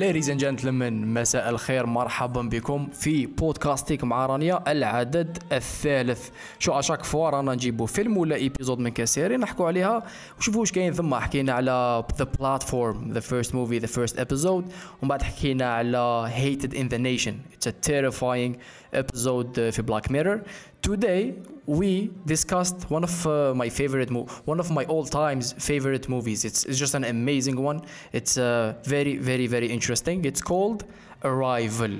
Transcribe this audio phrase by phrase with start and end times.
[0.00, 1.86] ليديز اند جنتلمان مساء الخير.
[1.86, 6.28] مرحبا بكم في بودكاستيك مع رانيا العدد الثالث.
[6.58, 10.02] شو اشاك فوا؟ رانا نجيبو فيلم ولا ايبيزود من كاسيري نحكوا عليها.
[10.38, 10.92] وشوفوا واش كاين.
[10.92, 14.72] ثم حكينا على ذا بلاتفورم ذا فيرست موفي ذا فيرست ابيزود
[15.02, 18.54] ومن بعد حكينا على هيتد ان ذا نيشن اتس ا تيريفاينغ
[18.94, 20.40] ابيزود في بلاك ميرور
[20.82, 21.34] توداي
[21.66, 26.44] we discussed one of uh, my favorite mo- one of my all times favorite movies.
[26.44, 27.82] It's, it's just an amazing one.
[28.12, 30.24] It's uh, very very very interesting.
[30.24, 30.84] It's called
[31.24, 31.90] arrival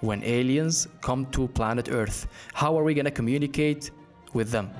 [0.00, 2.26] when aliens come to planet earth.
[2.54, 3.90] How are we going to communicate
[4.32, 4.70] with them?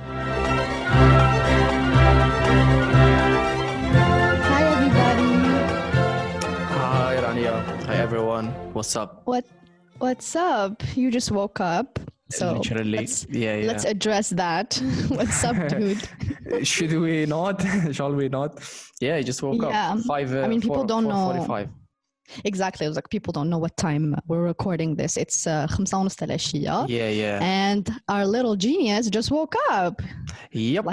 [4.49, 5.29] Hi everybody.
[6.73, 7.85] hi rania.
[7.87, 8.47] Hi everyone.
[8.73, 9.23] What's up?
[9.27, 9.45] What
[9.99, 10.83] what's up?
[10.97, 11.99] You just woke up.
[12.31, 12.99] So Literally.
[12.99, 13.67] Let's, yeah, yeah.
[13.67, 14.81] let's address that.
[15.09, 16.09] What's up, dude?
[16.67, 17.63] Should we not?
[17.93, 18.61] Shall we not?
[19.01, 19.93] Yeah, I just woke yeah.
[19.93, 20.01] up.
[20.01, 20.35] Five.
[20.35, 21.33] Uh, I mean, people do don't know.
[21.33, 21.69] 45.
[22.45, 22.87] Exactly.
[22.87, 25.17] It was like people don't know what time we're recording this.
[25.17, 25.67] It's uh,
[26.89, 27.41] Yeah, yeah.
[27.43, 30.01] And our little genius just woke up.
[30.53, 30.85] Yep.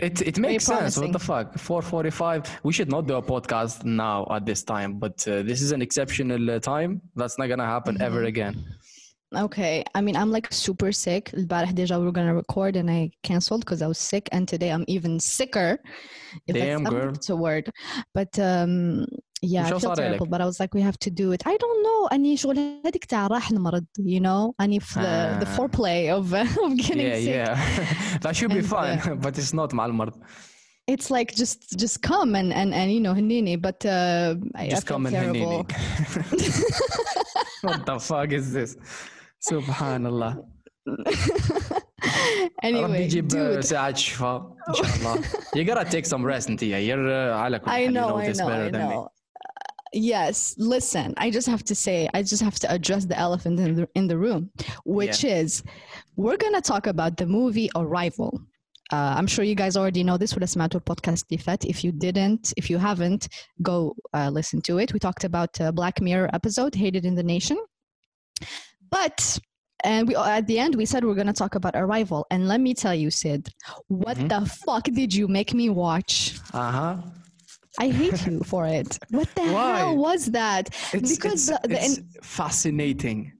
[0.00, 0.96] It, it makes sense.
[0.96, 1.58] What the fuck?
[1.58, 2.60] 445.
[2.62, 5.82] We should not do a podcast now at this time, but uh, this is an
[5.82, 7.02] exceptional uh, time.
[7.14, 8.04] That's not going to happen mm-hmm.
[8.04, 8.64] ever again.
[9.35, 9.83] Okay.
[9.95, 11.31] I mean, I'm like super sick.
[11.33, 14.27] البارح déjà we were gonna record and I canceled because I was sick.
[14.33, 15.79] And today I'm even sicker.
[16.47, 17.13] If that's- Damn, I don't think girl.
[17.15, 17.65] It's a word.
[18.13, 19.05] But um,
[19.41, 20.25] yeah, I شو feel صار terrible.
[20.25, 21.41] لك؟ But I was like, we have to do it.
[21.47, 22.07] I don't know.
[22.11, 23.85] أني شغل هذيك تاع راح نمرض.
[23.99, 24.53] You know.
[24.61, 25.55] أني في the, the Ah.
[25.57, 27.35] foreplay of of getting Yeah, sick.
[27.35, 28.19] yeah.
[28.23, 30.13] that should be And, fine, uh, but it's not مع المرض.
[30.91, 33.55] It's like just just come and and and you know هنيني.
[33.61, 35.65] But uh, I, I Just feel come and terrible.
[35.65, 35.65] هنيني.
[37.61, 38.75] what the fuck is this?
[39.51, 40.35] Subhanallah.
[42.63, 43.59] ربي anyway, يجيب dude.
[43.59, 45.21] ساعة شفاء إن شاء الله.
[45.55, 46.61] You gotta take some rest أنت.
[46.61, 47.81] You're uh, على كل I حال.
[47.85, 48.95] You know, know I this know, better I than me.
[48.95, 49.07] know.
[49.93, 53.75] Yes, listen, I just have to say, I just have to address the elephant in
[53.75, 54.49] the, in the room,
[54.85, 55.63] which is
[56.15, 58.31] we're going to talk about the movie Arrival.
[58.93, 61.65] Uh, I'm sure you guys already know this with a سمعتوا podcast اللي فات.
[61.65, 63.27] If you didn't, if you haven't,
[63.61, 64.93] go uh, listen to it.
[64.93, 67.57] We talked about uh, Black Mirror episode, Hated in the Nation.
[68.90, 69.38] But
[69.84, 72.26] and we at the end we said we're going to talk about Arrival.
[72.30, 73.48] And let me tell you, Sid,
[73.88, 74.28] what Mhm.
[74.28, 76.38] the fuck did you make me watch?
[76.52, 76.96] Uh huh.
[77.78, 78.98] I hate you for it.
[79.10, 79.78] What the Why?
[79.80, 80.70] hell was that?
[80.94, 83.32] It's, Because it's, the, the, it's fascinating.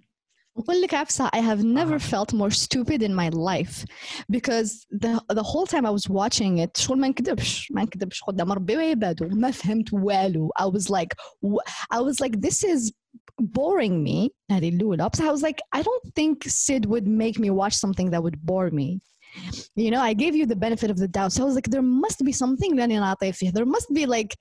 [0.58, 2.00] نقول لك عفسة, I have never Uh-huh.
[2.00, 3.86] felt more stupid in my life
[4.30, 8.52] because the the whole time I was watching it شغل ما نكذبش ما نكذبش قدام
[8.52, 11.14] ربي وعباده ما فهمت والو I was like
[11.46, 12.92] wh- I was like this is
[13.42, 17.50] boring me هذه الأولى But I was like I don't think Sid would make me
[17.50, 19.00] watch something that would bore me
[19.84, 21.88] you know I gave you the benefit of the doubt so I was like there
[22.06, 24.36] must be something لاني نعطي فيه there must be like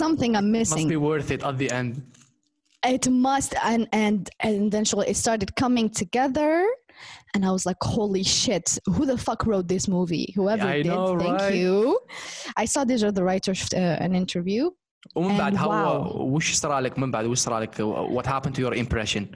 [0.00, 1.92] something I'm Must missing be worth it at the end.
[2.84, 6.64] it must and and and then she, it started coming together
[7.34, 10.86] and i was like holy shit who the fuck wrote this movie whoever I did
[10.86, 11.54] know, thank right?
[11.54, 11.98] you
[12.56, 14.70] i saw these are the writers uh, an interview
[15.16, 16.16] ومن بعد And how wow.
[16.16, 17.74] وش صار لك من بعد وش صار لك
[18.10, 19.28] what happened to your impression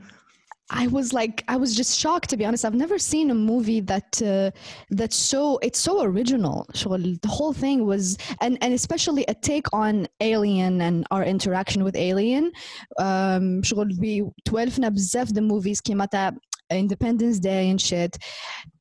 [0.71, 3.81] i was like i was just shocked to be honest i've never seen a movie
[3.81, 4.51] that uh,
[4.91, 9.67] that's so it's so original شغل the whole thing was and and especially a take
[9.73, 12.51] on alien and our interaction with alien
[12.99, 16.33] um شغل we توالفنا بزاف the movies كيما تاع
[16.73, 18.17] Independence Day and shit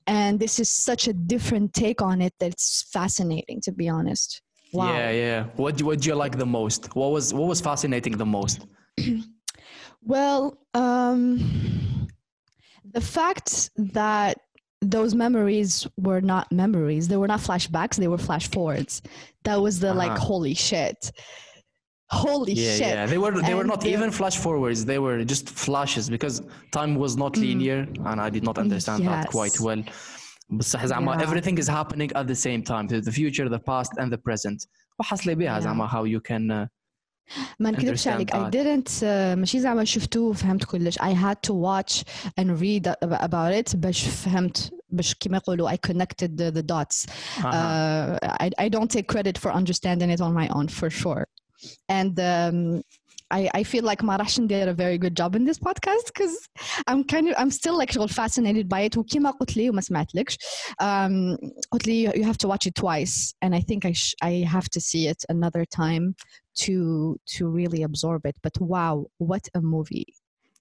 [0.07, 4.41] and this is such a different take on it that's fascinating to be honest
[4.73, 7.59] wow yeah yeah what do, what do you like the most what was what was
[7.61, 8.59] fascinating the most
[10.13, 12.07] Well, um,
[12.97, 13.69] the fact
[13.99, 14.37] that
[14.81, 19.01] those memories were not memories, they were not flashbacks, they were flash forwards.
[19.43, 20.25] That was the like, Uh-huh.
[20.31, 21.11] holy shit.
[22.25, 22.93] Holy yeah shit.
[22.97, 26.05] yeah they were they were And not they- even flash forwards they were just flashes
[26.15, 26.35] because
[26.79, 27.79] time was not linear
[28.09, 29.59] and I did not understand that quite Mm.
[29.59, 29.67] Yes.
[29.67, 29.81] well
[30.59, 31.23] بصح زعما Yeah.
[31.27, 34.59] everything is happening at the same time the future the past and the present
[34.99, 35.59] وحصلي بها Yeah.
[35.63, 36.67] زعما how you can uh,
[37.59, 38.51] ما نكذبش understand عليك I that.
[38.51, 39.03] didn't uh,
[39.39, 42.03] ماشي زعما شفته وفهمت كلش I had to watch
[42.39, 47.05] and read ab- about it باش فهمت باش كيما يقولوا I connected the, the dots
[47.05, 47.47] uh-huh.
[47.47, 51.25] uh, I, I don't take credit for understanding it on my own for sure
[51.89, 52.81] and um,
[53.39, 56.35] I, I feel like Marashan did a very good job in this podcast because
[56.89, 60.37] I'm kind of I'm still like شغل fascinated by it وكيما قلت لي وما سمعتلكش
[60.81, 61.37] um,
[61.71, 64.67] قلت لي you have to watch it twice and I think I sh- I have
[64.75, 66.15] to see it another time
[66.63, 70.05] to to really absorb it but wow what a movie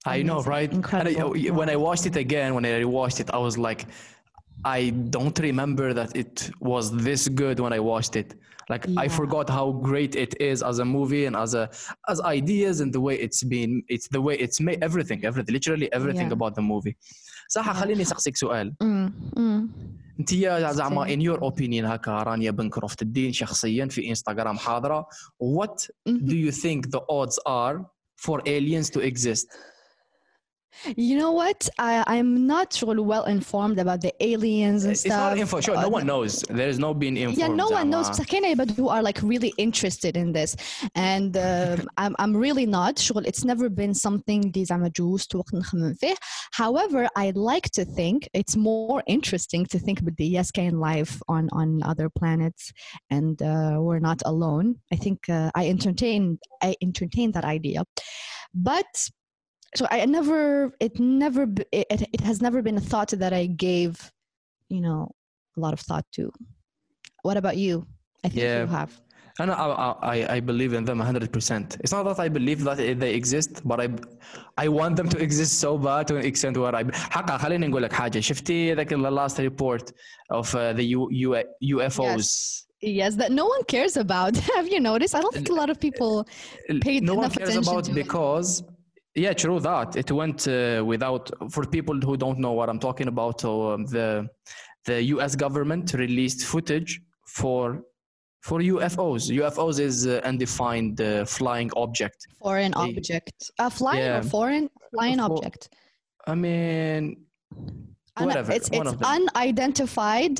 [0.03, 0.51] I know, Amazing.
[0.55, 0.71] right?
[0.71, 1.53] And I, Incredible.
[1.59, 3.81] when I watched it again, when I rewatched it, I was like,
[4.77, 8.29] I don't remember that it was this good when I watched it.
[8.73, 9.17] Like I Yeah.
[9.19, 11.69] forgot how great it is as a movie and as a
[12.11, 15.87] as ideas and the way it's been it's the way it's made everything everything literally
[15.99, 16.37] everything Yeah.
[16.37, 16.95] about the movie.
[17.49, 19.61] صح خليني اسقسيك سؤال Mm, mm.
[20.20, 25.06] انت يا زعما ان يور اوبينيون هكا رانيا بنكروفت الدين شخصيا في انستغرام حاضرة.
[25.38, 27.86] وات دو يو ثينك ذا اودز ار
[28.16, 29.52] فور aliens تو اكزيست
[30.96, 31.68] You know what?
[31.78, 35.32] I, am not really well informed about the aliens and it's stuff.
[35.32, 35.60] It's not info.
[35.60, 36.42] Sure, no uh, one knows.
[36.48, 37.38] There's no being informed.
[37.38, 38.08] Yeah, no one knows.
[38.54, 40.56] but who are like really interested in this,
[40.94, 42.98] and uh, I'm, I'm really not.
[42.98, 43.22] sure.
[43.24, 44.70] It's never been something these
[46.52, 51.48] However, I like to think it's more interesting to think about the yeskain life on
[51.52, 52.72] on other planets,
[53.10, 54.76] and uh, we're not alone.
[54.92, 57.84] I think uh, I entertain I entertain that idea,
[58.54, 59.10] but
[59.75, 63.33] So I never, it never, b- it, it it has never been a thought that
[63.41, 64.11] I gave,
[64.75, 65.01] you know,
[65.57, 66.23] a lot of thought to.
[67.23, 67.87] What about you?
[68.23, 68.61] I think Yeah.
[68.61, 68.91] you have.
[69.39, 71.77] And I, I, I believe in them 100%.
[71.79, 73.87] It's not that I believe that they exist, but I,
[74.57, 77.83] I want them to exist so bad to an extent where I حقا خليني نقول
[77.83, 79.91] لك حاجة شفتي ذاك ال last report
[80.31, 81.43] of uh, the U, U,
[81.77, 84.35] UFOs Yes, that no one cares about.
[84.55, 85.13] have you noticed?
[85.15, 86.27] I don't think a lot of people
[86.81, 87.95] paid no one enough cares attention about to it.
[89.16, 89.96] yeah true that.
[89.96, 93.86] It went uh, without for people who don't know what i'm talking about so um,
[93.86, 94.28] the
[94.84, 97.82] the us government released footage for
[98.42, 102.26] for ufos ufos is uh, undefined uh, flying object.
[102.38, 103.50] Foreign object.
[103.58, 104.70] A flying or foreign?
[104.92, 105.68] Flying Fo- object.
[106.26, 107.16] i mean
[108.27, 109.09] whatever, it's one it's of them.
[109.15, 110.35] unidentified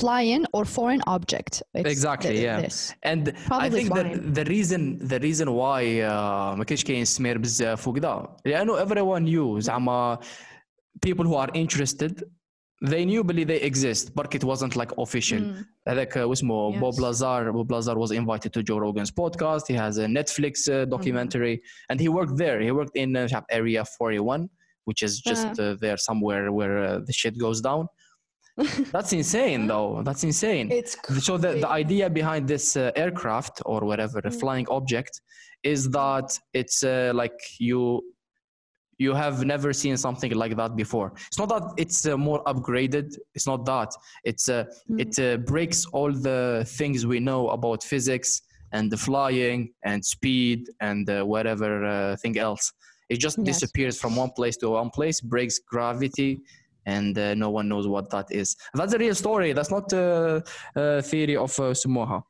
[0.00, 1.52] flying or foreign object.
[1.74, 2.60] It's Exactly, th- yeah.
[2.60, 2.78] This.
[3.02, 4.32] and I Probably think that flying.
[4.38, 4.80] the reason
[5.12, 10.18] the reason why uh, ما كاينش كاين سمير بزاف وكذا لانه everyone knew زعما
[11.06, 12.24] people who are interested
[12.84, 15.64] they knew بلي they exist but it wasn't like official Mm.
[15.88, 16.80] هذاك واسمه Yes.
[16.80, 20.84] Bob Lazar Bob Lazar was invited to Joe Rogan's podcast he has a Netflix uh,
[20.96, 21.60] documentary
[21.90, 24.48] and he worked there he worked in uh, شعب area 41
[24.85, 25.71] which is just Uh-huh.
[25.71, 27.87] uh, there somewhere where uh, the shit goes down.
[28.91, 30.01] That's insane though.
[30.03, 30.67] That's insane.
[30.71, 30.95] It's
[31.27, 34.39] so the, the idea behind this uh, aircraft or whatever a Mm.
[34.41, 35.13] flying object
[35.63, 38.01] is that it's uh, like you
[38.97, 41.11] you have never seen something like that before.
[41.29, 43.07] It's not that it's uh, more upgraded.
[43.35, 43.89] It's not that.
[44.29, 44.99] It's uh, Mm.
[45.03, 48.29] it uh, breaks all the things we know about physics
[48.73, 52.65] and the flying and speed and uh, whatever uh, thing else
[53.11, 53.45] it just yes.
[53.45, 56.39] disappears from one place to one place, breaks gravity,
[56.85, 58.55] and uh, no one knows what that is.
[58.73, 59.51] That's a real story.
[59.51, 60.39] That's not uh,
[60.77, 62.23] a, theory of uh, Sumoha.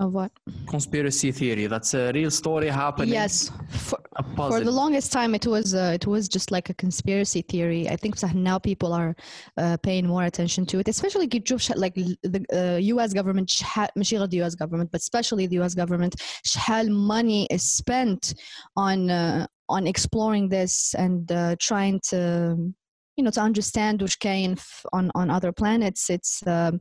[0.00, 0.32] Of what?
[0.66, 1.66] Conspiracy theory.
[1.66, 3.10] That's a real story happening.
[3.10, 3.50] Yes.
[3.68, 3.98] For,
[4.34, 7.86] for the longest time, it was uh, it was just like a conspiracy theory.
[7.86, 9.14] I think now people are
[9.58, 11.28] uh, paying more attention to it, especially
[11.76, 13.12] like the uh, U.S.
[13.12, 14.54] government, the U.S.
[14.54, 15.74] government, but especially the U.S.
[15.74, 16.14] government.
[16.56, 18.34] How money is spent
[18.76, 22.72] on uh, on exploring this and uh, trying to
[23.19, 26.79] you know to understand واش كاين ف- on on other planets it's um,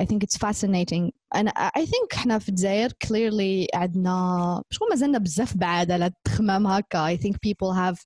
[0.00, 5.18] I think it's fascinating and I I think احنا في الجزائر clearly عندنا شغل مازلنا
[5.18, 7.98] بزاف بعاد على التخمام هكا I think people have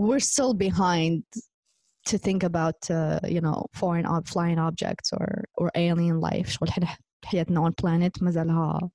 [0.00, 1.22] we're still behind
[2.10, 5.26] to think about uh, you know foreign ob- flying objects or
[5.60, 8.90] or alien life شغل حنا حياتنا on planet مازالها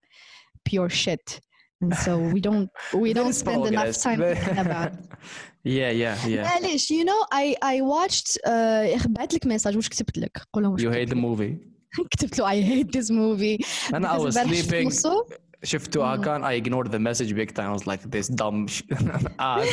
[0.69, 1.39] pure shit
[1.83, 2.69] and so we don't
[3.03, 4.03] we don't There's spend enough progress.
[4.07, 4.91] time thinking about
[5.63, 10.17] yeah yeah yeah معليش you know I I watched uh, بعت لك ميساج واش كتبت
[10.17, 11.53] لك قول لهم واش you كتبت hate the movie
[12.11, 13.57] كتبت له I hate this movie
[13.93, 15.25] and I because was امبارح شفت sleeping نصه.
[15.63, 18.81] شفته هكا I ignored the message big time I was like this dumb sh-
[19.39, 19.67] ass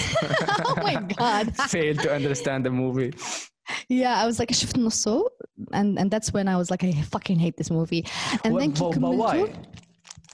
[0.68, 3.10] oh my god failed to understand the movie
[4.00, 5.24] yeah I was like شفت نصه
[5.74, 8.02] and and that's when I was like I fucking hate this movie
[8.44, 9.52] and What- then كي but, but why كملته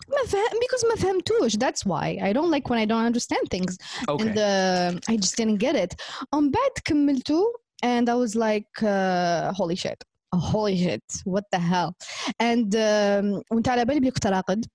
[0.09, 3.77] ما فهم because ما فهمتوش that's why I don't like when I don't understand things
[4.09, 5.95] okay and uh, I just didn't get it
[6.33, 7.45] on بعد كملته
[7.85, 11.97] and I was like uh, holy shit holy shit what the hell
[12.41, 14.67] and um, وانت على بالي بلي كنت راقد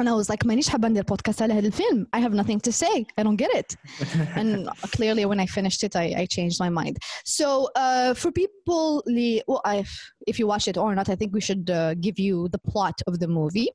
[0.00, 2.72] and I was like مانيش حابة ندير بودكاست على هذا الفيلم I have nothing to
[2.72, 3.76] say I don't get it
[4.36, 9.02] and clearly when I finished it I, I changed my mind so uh, for people
[9.06, 9.84] li, well I,
[10.26, 12.96] if you watch it or not I think we should uh, give you the plot
[13.08, 13.70] of the movie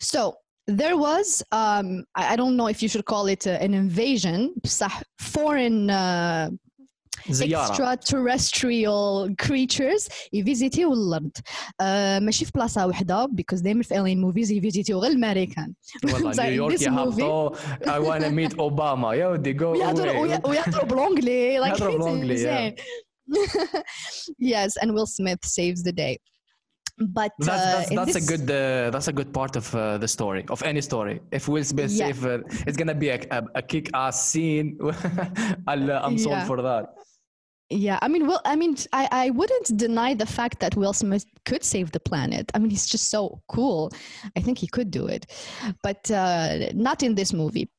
[0.00, 0.20] so
[0.80, 1.86] there was um,
[2.20, 5.02] I, I don't know if you should call it uh, an invasion بصح
[5.34, 6.50] foreign uh,
[7.30, 14.50] زيارة extraterrestrial creatures يفيزيتيو الارض uh, ماشي في بلاصه واحده because دايما في alien movies
[14.50, 17.50] يفيزيتيو غير الامريكان والله So in نيويورك this movie- يهبطوا
[17.84, 20.16] I wanna meet Obama يا ودي go ويهضروا away
[20.46, 22.74] وي- ويهضروا بالونجلي like يهضروا it's بالونجلي، insane.
[24.38, 26.18] yes, and Will Smith saves the day.
[26.99, 29.97] but That's uh, that's, in that's a good uh, that's a good part of uh,
[29.97, 31.21] the story of any story.
[31.31, 32.09] If Will Smith Yeah.
[32.09, 34.77] if uh, it's gonna be a, a, a kick ass scene,
[35.67, 36.45] I'll, uh, I'm sold Yeah.
[36.45, 36.85] for that.
[37.71, 41.23] Yeah, I mean, well, I mean, I, I wouldn't deny the fact that Will Smith
[41.45, 42.51] could save the planet.
[42.55, 43.91] I mean, he's just so cool.
[44.35, 45.27] I think he could do it,
[45.83, 47.69] but uh, not in this movie.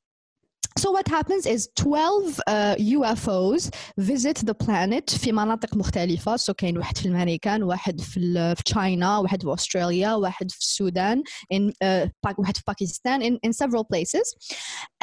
[0.78, 6.38] So what happens is 12 uh, UFOs visit the planet في مناطق مختلفة.
[6.38, 10.60] So كاين واحد في الأمريكان، واحد في ال- في China، واحد في أستراليا، واحد في
[10.60, 11.24] السودان،
[11.54, 14.36] in uh, باك- واحد في باكستان, in, in several places.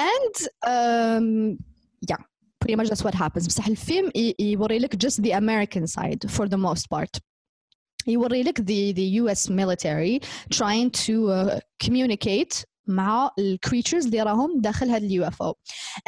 [0.00, 1.58] And um,
[2.10, 2.22] yeah,
[2.60, 6.46] pretty much that's what happens بصح الفيلم ي- يوري لك just the American side for
[6.48, 7.20] the most part
[8.06, 10.20] يوري لك the, the US military
[10.54, 15.52] trying to uh, communicate مع ال creatures اللي راهم داخل هذا ال UFO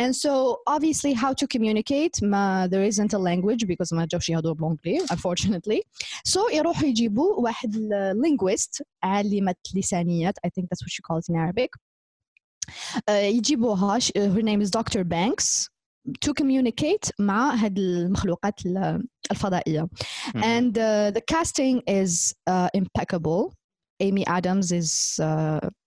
[0.03, 4.55] and so obviously how to communicate ما there isn't a language because ما جاوش يهضروا
[4.55, 5.81] بالانجلي unfortunately
[6.29, 11.29] so يروحوا يجيبوا واحد ال linguist عالمة لسانيات I think that's what you call it
[11.33, 11.71] in Arabic
[12.97, 15.05] uh, يجيبوها ش- her name is Dr.
[15.05, 15.69] Banks
[16.25, 19.89] to communicate مع هاد المخلوقات ال- الفضائية
[20.29, 20.37] Mhm.
[20.43, 23.53] and uh, the casting is uh, impeccable
[24.02, 25.22] Amy Adams is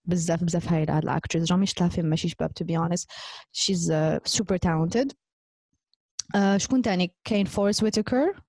[0.05, 3.07] بزاف بزاف هايلة هاد الأكترس جامي شفتها فيلم ماشي شباب to be honest
[3.51, 5.13] she's uh, super talented.
[6.35, 8.41] Uh, شكون تاني كاين فورس ويتكر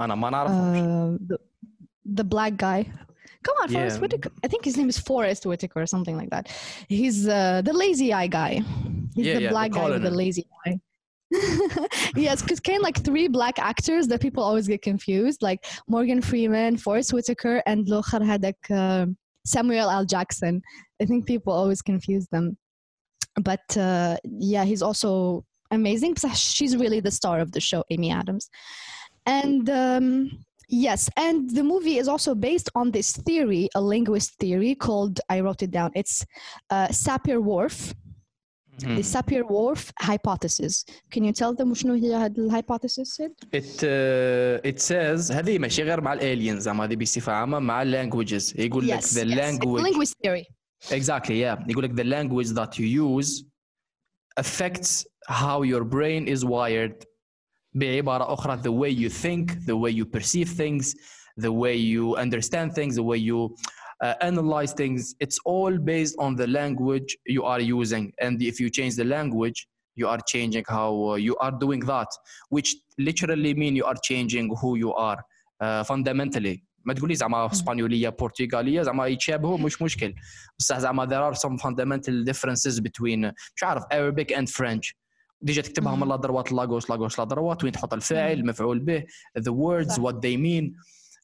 [0.00, 1.38] أنا ما نعرفهمش uh, the,
[2.20, 2.84] the black guy.
[3.46, 3.78] Come on yeah.
[3.78, 4.30] Forest Whitaker.
[4.44, 6.44] I think his name is Forest Whitaker or something like that.
[6.88, 8.52] He's uh, the lazy eye guy.
[9.16, 10.76] He's yeah, the yeah, black the guy with the lazy eye.
[12.16, 16.76] yes, because Kane like three black actors that people always get confused, like Morgan Freeman,
[16.76, 20.04] Forest Whitaker, and Lochar Hadak, uh, um, Samuel L.
[20.04, 20.62] Jackson.
[21.00, 22.56] I think people always confuse them.
[23.40, 26.16] But uh, yeah, he's also amazing.
[26.34, 28.50] She's really the star of the show, Amy Adams.
[29.24, 34.74] And um, Yes, and the movie is also based on this theory, a linguist theory
[34.74, 36.24] called, I wrote it down, it's
[36.70, 37.92] uh, Sapir Whorf,
[38.81, 39.03] sapir-whorf the Mhm.
[39.15, 43.31] sapir-whorf hypothesis can you tell them شنو هي هاد الhypothesis Sid?
[43.51, 48.53] It uh, it says هذه ماشي غير مع الالينز زعما هذه بصفة عامة مع اللانجوجز
[48.59, 49.17] يقول لك yes, the yes.
[49.17, 50.45] It's language linguist theory
[50.91, 53.43] exactly yeah يقول لك the language that you use
[54.39, 57.05] affects how your brain is wired
[57.73, 60.93] بعبارة أخرى the way you think the way you perceive things
[61.39, 63.55] the way you understand things the way you
[64.03, 68.69] uh, analyze things it's all based on the language you are using and if you
[68.69, 69.59] change the language
[69.99, 72.09] you are changing how uh, you are doing that
[72.49, 72.69] which
[73.09, 75.19] literally mean you are changing who you are
[75.63, 80.13] uh, fundamentally ما تقولي زعما اسبانيوليه برتغاليه زعما يتشابهوا مش مشكل
[80.59, 84.95] بصح زعما there are some fundamental differences between مش عارف Arabic and French
[85.41, 86.09] ديجا تكتبها من مم.
[86.09, 89.03] لا دروات لاغوس لاغوس لا دروات وين تحط الفاعل المفعول به
[89.39, 90.03] the words صح.
[90.03, 90.65] what they mean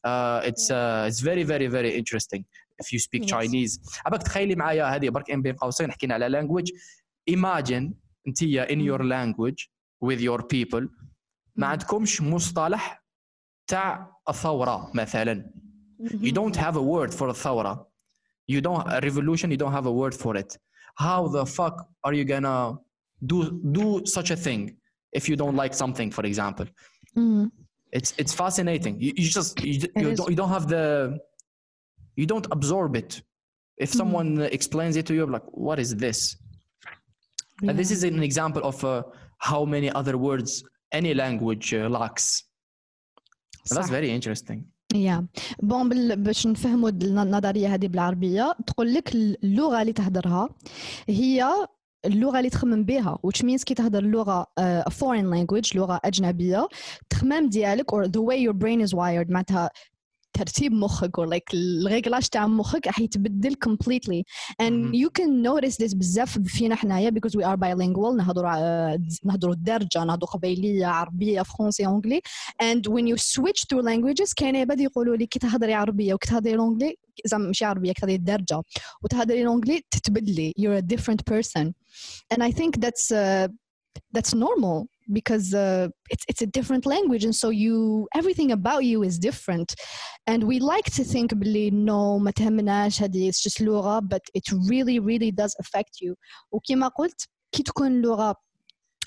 [0.06, 2.44] uh, it's uh, it's very very very interesting
[2.82, 3.30] if you speak Yes.
[3.30, 6.70] Chinese عباك تخيلي معايا هذه برك ان بين قوسين حكينا على language
[7.30, 7.92] imagine
[8.28, 9.68] انت in your language
[10.04, 10.88] with your people ما
[11.56, 11.64] مم.
[11.64, 13.04] عندكمش مصطلح
[13.66, 15.50] تاع الثورة مثلا
[16.02, 17.88] you don't have a word for الثورة
[18.52, 20.56] you don't a revolution you don't have a word for it
[21.00, 22.76] how the fuck are you gonna
[23.32, 23.38] do
[23.78, 24.62] do such a thing
[25.18, 26.66] if you don't like something for example
[27.18, 27.44] Mhm.
[27.98, 30.18] it's it's fascinating you, you just you, you, is.
[30.18, 30.84] don't, you don't have the
[32.20, 33.12] you don't absorb it
[33.84, 33.98] if Mhm.
[34.00, 36.20] someone explains it to you you're like what is this
[37.68, 37.96] and this Yeah.
[37.96, 39.02] is an example of uh,
[39.50, 40.50] how many other words
[41.00, 42.26] any language uh, lacks
[43.68, 43.96] And that's صح.
[43.98, 44.60] very interesting
[44.94, 45.26] يا
[45.62, 46.16] بون بال...
[46.22, 50.48] باش نفهموا النظريه هذه بالعربيه تقول لك اللغه اللي تهدرها
[51.08, 51.48] هي
[52.04, 56.68] اللغه اللي تخمم بها which means كي تهدر لغه uh, a foreign language لغه اجنبيه
[57.10, 59.70] تخمام ديالك or the way your brain is wired معناتها
[60.33, 64.23] ترتيب مخك or like الريغلاج تاع مخك راح يتبدل completely.
[64.61, 64.93] And Mhm.
[64.93, 68.15] you can notice this بزاف فينا حنايا because we are bilingual.
[68.17, 72.21] نهضروا نهضروا الدرجه نهضروا قبيلية عربية فرونسي انجلي
[72.63, 76.53] and when you switch through languages كان عباد يقولوا لي كي تهضري عربية وكي تهضري
[76.53, 76.95] لونجلي
[77.25, 78.61] زعما ماشي عربية كي تهضري الدرجه
[79.03, 80.53] وتهضري لونجلي تتبدلي.
[80.59, 81.73] You're a different person.
[82.33, 83.47] And I think that's uh,
[84.15, 84.77] that's normal.
[85.12, 89.74] because uh, it's it's a different language and so you everything about you is different
[90.26, 94.52] and we like to think بلي no ما تهمناش هذه it's just لغه but it
[94.70, 96.14] really really does affect you
[96.52, 98.34] وكما قلت كي تكون لغه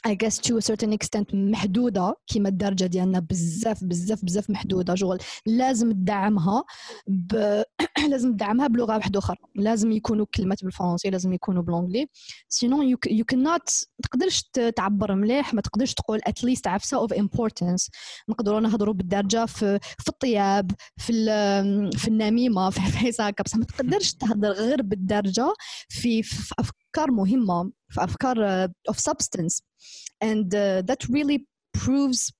[0.09, 4.95] I guess to a certain extent محدودة كيما الدرجة ديالنا بزاف بزاف بزاف محدودة.
[4.95, 6.65] شغل لازم تدعمها
[7.07, 7.63] ب...
[8.11, 9.37] لازم تدعمها بلغة واحدة أخرى.
[9.55, 12.07] لازم يكونوا كلمات بالفرنسي لازم يكونوا بالانجلي
[12.49, 14.43] سينو you, you cannot تقدرش
[14.77, 17.89] تعبر مليح ما تقدرش تقول at least عفسة of importance.
[18.29, 21.13] نقدروا نهضروا بالدرجة في في الطياب في
[21.97, 25.55] في النميمة في حيث هكا بصح ما تقدرش تهضر غير بالدرجة
[25.89, 29.63] في, في أفكار مهمة في أفكار of substance.
[30.21, 32.33] And uh, that really proves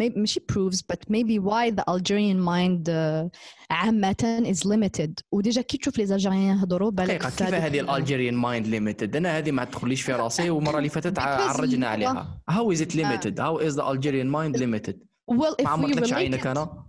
[0.00, 3.28] maybe she proves but maybe why the Algerian mind uh,
[3.70, 5.20] عامة is limited.
[5.32, 9.64] وديجا كي تشوف لي زالجيريان يهضروا بالك كيف هذه الألجيريان مايند ليميتد أنا هذه ما
[9.64, 12.40] تدخليش في رأسي والمرة اللي فاتت عرجنا عليها.
[12.50, 13.38] how is it limited?
[13.38, 14.96] How is the Algerian mind limited
[15.30, 16.84] well if ما عمرتلكش عينك أنا؟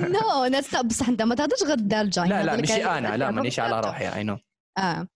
[0.00, 3.80] نو no, بصح أنت ما تهضرش غير الدرجه لا لا ماشي أنا لا مانيش على
[3.80, 4.38] روحي اي نو
[4.80, 5.08] آه.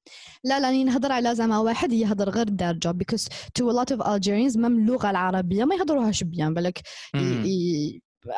[0.44, 3.24] لا لا نهضر على زعما واحد يهضر غير الدارجه because
[3.58, 6.80] to a lot of Algerians مم اللغة العربية ما يهضروهاش بيان بالك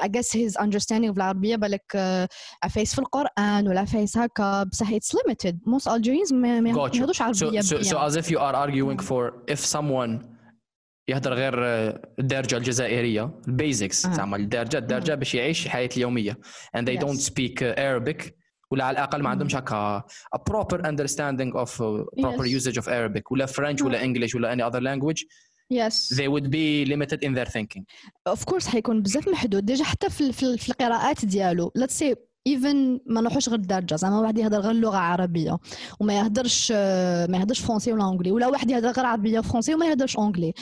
[0.05, 1.97] I guess his understanding of العربية بالك
[2.63, 5.57] عفايس في القرآن ولا عفايس هكا بصح it's limited.
[5.67, 9.61] Most Algerians ما يهضروش عربية so, so, so as if you are arguing for if
[9.61, 10.37] someone
[11.09, 11.55] يهضر غير
[12.19, 16.39] الدارجة الجزائرية البيزكس زعما الدارجة الدارجة باش يعيش حياة اليومية.
[16.77, 17.05] And they yes.
[17.05, 18.35] don't speak Arabic.
[18.72, 20.04] ولا على الاقل ما عندهمش هكا
[20.36, 22.62] a proper understanding of uh, proper yes.
[22.62, 25.26] usage of Arabic ولا French ولا English ولا any other language
[25.74, 27.84] yes they would be limited in their thinking
[28.30, 32.16] of course حيكون بزاف محدود ديجا حتى في, في, في القراءات ديالو let's say
[32.47, 33.97] ايفن ما نروحوش غير الدارجة.
[33.97, 35.59] زعما واحد يهضر غير اللغة العربيه
[36.01, 40.19] وما يهضرش ما يهضرش فرونسي ولا انجلي ولا واحد يهضر غير عربية وفرونسي وما يهضرش
[40.19, 40.53] انجلي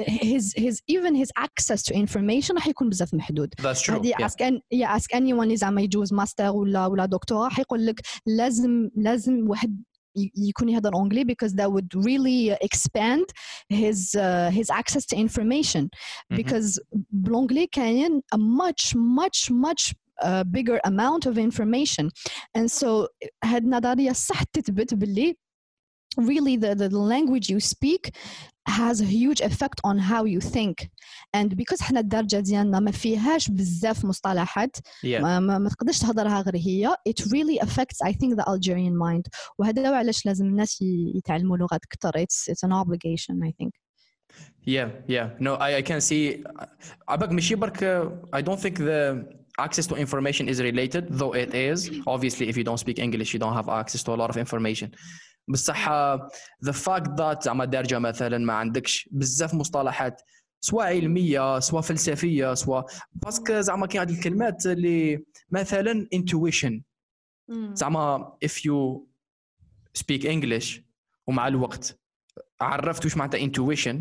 [0.00, 3.54] his his even his access to information راح يكون بزاف محدود.
[3.60, 3.90] That's true.
[3.90, 4.24] هذه yeah.
[4.24, 4.38] ask,
[4.74, 9.82] yeah, ask anyone اللي زعما يجوز ماستر ولا ولا دكتوراه حيقول لك لازم لازم واحد
[10.36, 13.24] يكون يهضر انجلي because that would really expand
[13.70, 15.88] his uh, his access to information.
[16.34, 22.09] because بالانجلي كاين a much much much a bigger amount of information
[22.57, 23.07] and so
[23.43, 25.37] هاد النظرية صح تثبت باللي
[26.19, 28.11] really the, the language you speak
[28.67, 30.89] has a huge effect on how you think
[31.33, 35.21] and because حنا الدرجة ديالنا ما فيهاش بزاف مصطلحات yeah.
[35.21, 39.23] ما, ما, ما تقدرش تهضرها غير هي it really affects I think the Algerian mind
[39.57, 40.81] وهذا علاش لازم الناس
[41.15, 43.71] يتعلموا لغات كثر it's, it's an obligation I think
[44.65, 46.43] yeah yeah no I, I can see
[47.09, 51.90] عباك ماشي برك I don't think the access to information is related though it is
[52.06, 54.90] obviously if you don't speak English you don't have access to a lot of information
[55.48, 55.88] بصح
[56.64, 60.22] the fact that زعما دارجه مثلا ما عندكش بزاف مصطلحات
[60.60, 66.80] سواء علميه سواء فلسفيه سواء باسكو زعما كاين هذه الكلمات اللي مثلا intuition
[67.72, 69.00] زعما if you
[69.98, 70.80] speak English
[71.26, 71.98] ومع الوقت
[72.60, 73.96] عرفت واش معناتها intuition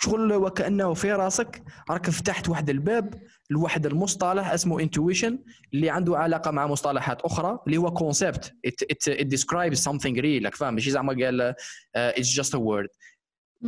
[0.00, 5.32] شغل وكانه في راسك راك فتحت واحد الباب لواحد المصطلح اسمه intuition
[5.74, 10.48] اللي عنده علاقه مع مصطلحات أخرى اللي هو concept it, it, it describes something real
[10.50, 11.54] فاهم ماشي زعما قال
[11.96, 12.88] uh, it's just a word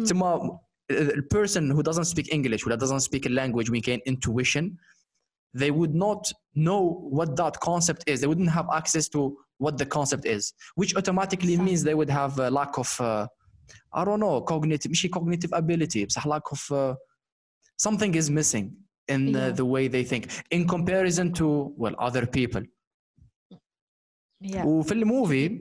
[0.07, 0.61] تما
[0.93, 4.77] the person who doesn't speak English ولا doesn't speak a language we can intuition
[5.55, 6.83] they would not know
[7.19, 9.21] what that concept is they wouldn't have access to
[9.65, 13.27] what the concept is which automatically means they would have a lack of uh,
[13.93, 16.95] I don't know cognitive ماشي cognitive ability بصح lack of uh,
[17.77, 19.52] something is missing in uh, Yeah.
[19.60, 20.24] the way they think
[20.56, 21.48] in comparison to
[21.82, 22.64] well other people
[24.42, 25.60] yeah وفي الموفي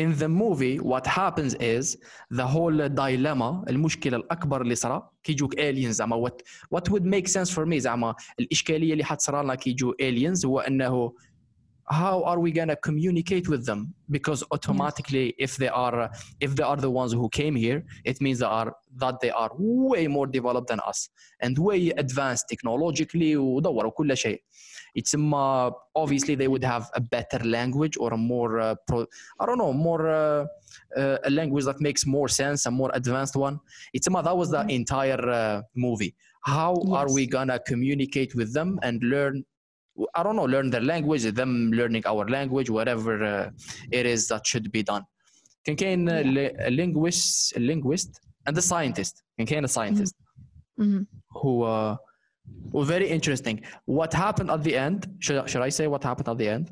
[0.00, 1.96] in the movie what happens is
[2.34, 6.34] the whole dilemma المشكله الاكبر اللي صرا كي يجوك aliens زعما what
[6.76, 10.60] what would make sense for me زعما الاشكاليه اللي حتصرى لنا كي يجوا aliens هو
[10.60, 11.12] انه
[11.90, 16.08] how are we gonna communicate with them because automatically if they are
[16.40, 19.50] if they are the ones who came here it means they are that they are
[19.58, 21.08] way more developed than us
[21.40, 24.42] and way advanced technologically ودوروا كل شيء
[24.96, 29.04] يتسمى obviously they would have a better language or a more uh, pro,
[29.40, 30.46] I don't know more uh,
[30.96, 33.58] uh, a language that makes more sense a more advanced one
[33.96, 37.14] يتسمى that was the entire uh, movie how are Yes.
[37.14, 39.44] we gonna communicate with them and learn
[40.18, 43.50] I don't know learn their language them learning our language whatever uh,
[43.98, 45.04] it is that should be done
[45.66, 48.10] كان كاين uh, li- a linguist a linguist
[48.46, 50.14] and a scientist كان كاين a scientist
[50.80, 51.06] Mhm.
[51.40, 51.94] who uh,
[52.72, 53.56] were very interesting.
[53.98, 54.98] What happened at the end?
[55.24, 56.64] Should, should I say what happened at the end?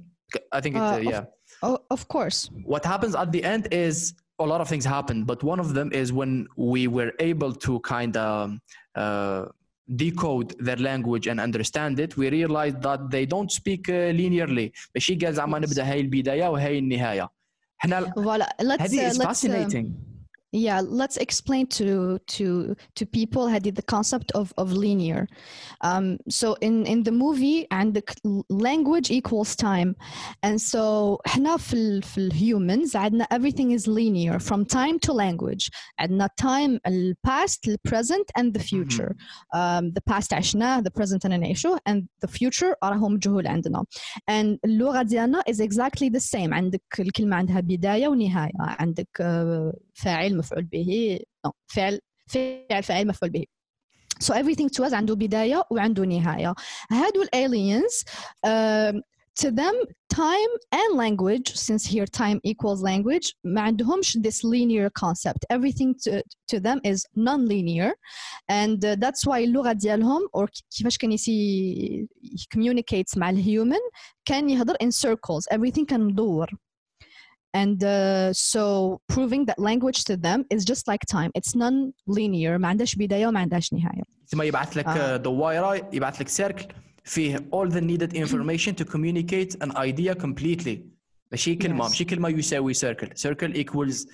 [0.57, 1.25] I think it's Uh, uh, of- yeah.
[1.67, 2.39] oh, of course
[2.75, 3.97] What happens at the end is
[4.45, 6.33] a lot of things happened, but one of them is when
[6.73, 8.41] we were able to kind of
[9.03, 9.43] uh,
[9.97, 12.11] decode their language and understand it.
[12.17, 14.71] We realized that they don't speak uh, linearly.
[14.95, 15.63] ماشي قال زعما Yes.
[15.63, 17.29] نبدا هاي البدايه وهاي النهايه.
[17.81, 19.87] احنا voilà let's هذه uh, is let's uh, fascinating.
[20.53, 25.27] yeah let's explain to to to people how did the concept of of linear
[25.83, 29.95] um, so in in the movie and the language equals time
[30.43, 36.29] and so احنا في في humans عندنا everything is linear from time to language عندنا
[36.41, 39.15] time the past the present and the future
[39.55, 43.85] um, the past عشناه the present أنا نعيشه and the future راهو مجهول عندنا
[44.31, 49.23] and اللغة ديالنا is exactly the same عندك الكلمة عندها بداية ونهاية عندك
[49.94, 51.20] فاعل مفعول به
[51.68, 53.46] فعل فعل فاعل مفعول به
[54.24, 56.54] so everything to us عنده بداية وعنده نهاية
[56.92, 58.04] هادو aliens
[58.48, 59.00] uh,
[59.42, 59.76] to them
[60.14, 66.22] time and language since here time equals language ما عندهمش this linear concept everything to,
[66.52, 67.92] to them is non-linear
[68.52, 72.08] and uh, that's why اللغة ديالهم or كيفاش كان يسي
[72.56, 73.80] communicates مع الهيومن
[74.26, 76.50] كان يهضر in circles everything كان مدور
[77.55, 82.69] and uh, so proving that language to them is just like time it's non-linear ما
[82.69, 85.17] عندهاش بداية وما عندهاش نهاية ثم يبعث لك آه.
[85.17, 86.67] دوائرة يبعث لك سيركل
[87.05, 90.79] فيه all the needed information to communicate an idea completely
[91.33, 91.89] ماشي كلمة yes.
[91.89, 94.07] ماشي كلمة يساوي circle circle equals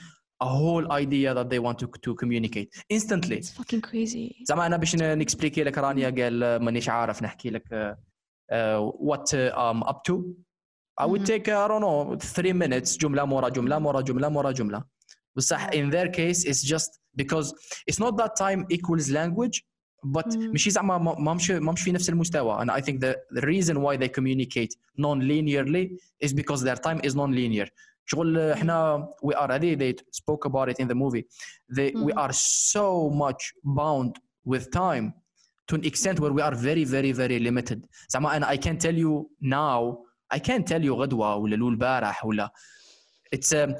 [0.42, 4.76] a whole idea that they want to, to communicate instantly it's fucking crazy زعما انا
[4.76, 7.96] باش نكسبليكي لك رانيا قال مانيش عارف نحكي لك
[8.52, 10.14] uh, what uh, I'm up to
[10.98, 14.50] I would take uh, I don't know three minutes جملة مورا جملة مورا جملة مورا
[14.52, 14.84] جملة
[15.36, 17.52] بصح in their case it's just because
[17.86, 19.64] it's not that time equals language
[20.04, 23.46] but ماشي زعما ما مش ما مش في نفس المستوى and I think the, the
[23.46, 27.66] reason why they communicate non-linearly is because their time is non-linear
[28.06, 31.24] شغل احنا we are هذه they spoke about it in the movie
[31.72, 34.12] they, we are so much bound
[34.44, 35.12] with time
[35.68, 38.94] to an extent where we are very very very limited زعما and I can tell
[38.94, 42.52] you now I can't tell you غدوة ولا لو البارح ولا
[43.36, 43.74] it's um,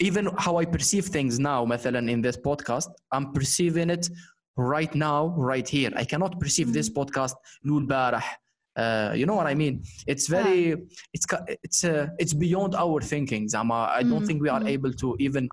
[0.00, 4.08] even how I perceive things now مثلا in this podcast I'm perceiving it
[4.56, 8.42] right now right here I cannot perceive this podcast لو البارح
[8.78, 10.76] uh, you know what I mean it's very
[11.16, 11.26] it's
[11.66, 15.48] it's uh, it's beyond our thinking زعما I don't think we are able to even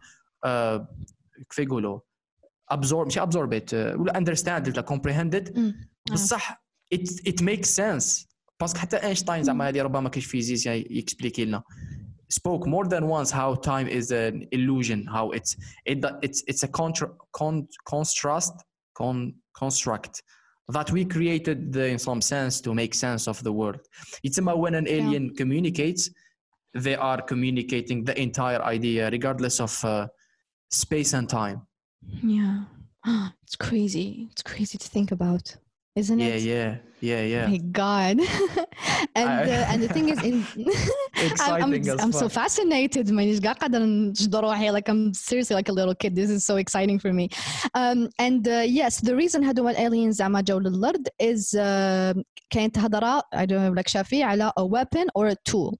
[0.45, 0.79] uh,
[1.49, 1.99] كيف يقولوا
[2.73, 5.59] absorb مش absorb it uh, ولا understand it ولا comprehend it
[6.11, 6.63] بصح
[6.95, 8.27] it it makes sense
[8.61, 11.63] باسكو حتى اينشتاين زعما هذه ربما كاش فيزيسيان يكسبليكي لنا
[12.29, 16.67] spoke more than once how time is an illusion how it's it, it's it's a
[16.67, 18.57] contra, con, construct
[18.93, 20.21] con, construct
[20.69, 23.79] that we created the, in some sense to make sense of the world
[24.23, 25.37] يتسمى when an alien yeah.
[25.37, 26.09] communicates
[26.73, 30.07] they are communicating the entire idea regardless of uh,
[30.69, 31.61] space and time
[32.23, 32.63] yeah
[33.43, 35.55] it's crazy it's crazy to think about
[35.95, 36.41] isn't yeah, it?
[36.41, 38.17] Yeah, yeah, yeah, Oh my God.
[39.15, 40.45] and uh, and the thing is, in
[41.29, 42.43] exciting I'm, as I'm so fuck.
[42.43, 43.11] fascinated.
[43.11, 46.15] مانيش قاعدة قادرة نشد روحي like I'm seriously like a little kid.
[46.15, 47.29] This is so exciting for me.
[47.73, 53.21] Um, and uh, yes, the reason هادو aliens زعما جاو للأرض is uh, كانت هضرة
[53.35, 55.77] I don't know لك شافي على a weapon or a tool.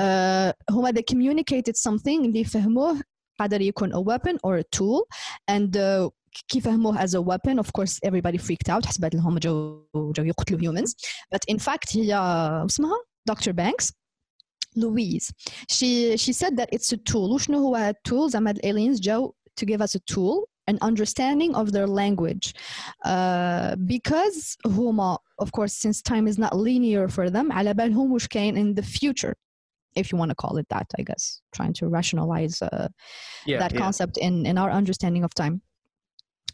[0.00, 3.00] Uh, هما they communicated something اللي فهموه
[3.40, 5.06] قادر يكون a weapon or a tool
[5.50, 6.08] and uh,
[6.48, 10.60] كي فهموه as a weapon of course everybody freaked out حسبت لهم جو جو يقتلوا
[10.60, 10.90] humans
[11.34, 12.14] but in fact هي
[12.66, 12.96] اسمها
[13.30, 13.52] Dr.
[13.52, 13.92] Banks
[14.76, 15.32] Louise
[15.70, 19.80] she she said that it's a tool وشنو هو tool زعما aliens جاو to give
[19.80, 22.46] us a tool an understanding of their language
[23.04, 28.26] uh, because هما of course since time is not linear for them على بالهم وش
[28.26, 29.34] كاين in the future
[29.98, 32.88] if you want to call it that I guess trying to rationalize uh,
[33.46, 33.82] Yeah, that yeah.
[33.84, 35.54] concept in in our understanding of time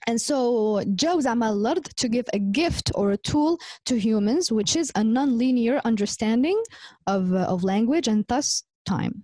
[0.09, 4.77] and so Joe زعما الأرض to give a gift or a tool to humans which
[4.77, 6.59] is a non-linear understanding
[7.07, 9.15] of, uh, of language and thus time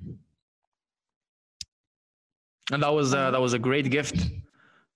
[2.73, 4.16] And that was uh, that was a great gift.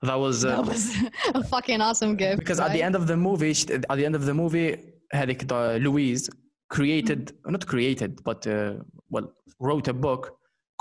[0.03, 0.83] That was uh, that was
[1.41, 2.87] a fucking awesome gift because at the right?
[2.89, 4.71] end of the movie sh- at the end of the movie
[5.15, 6.29] هذيك the- Louise
[6.69, 8.75] created not created but uh,
[9.11, 10.23] well wrote a book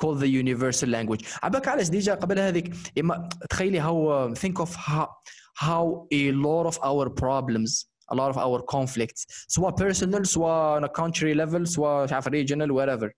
[0.01, 4.75] called the universal language عباك علاش ديجا قبل هذيك إما تخيلي how uh, think of
[4.75, 5.07] how,
[5.55, 10.83] how a lot of our problems a lot of our conflicts سواء personal سواء on
[10.83, 13.09] a country level سواء مش عارف regional whatever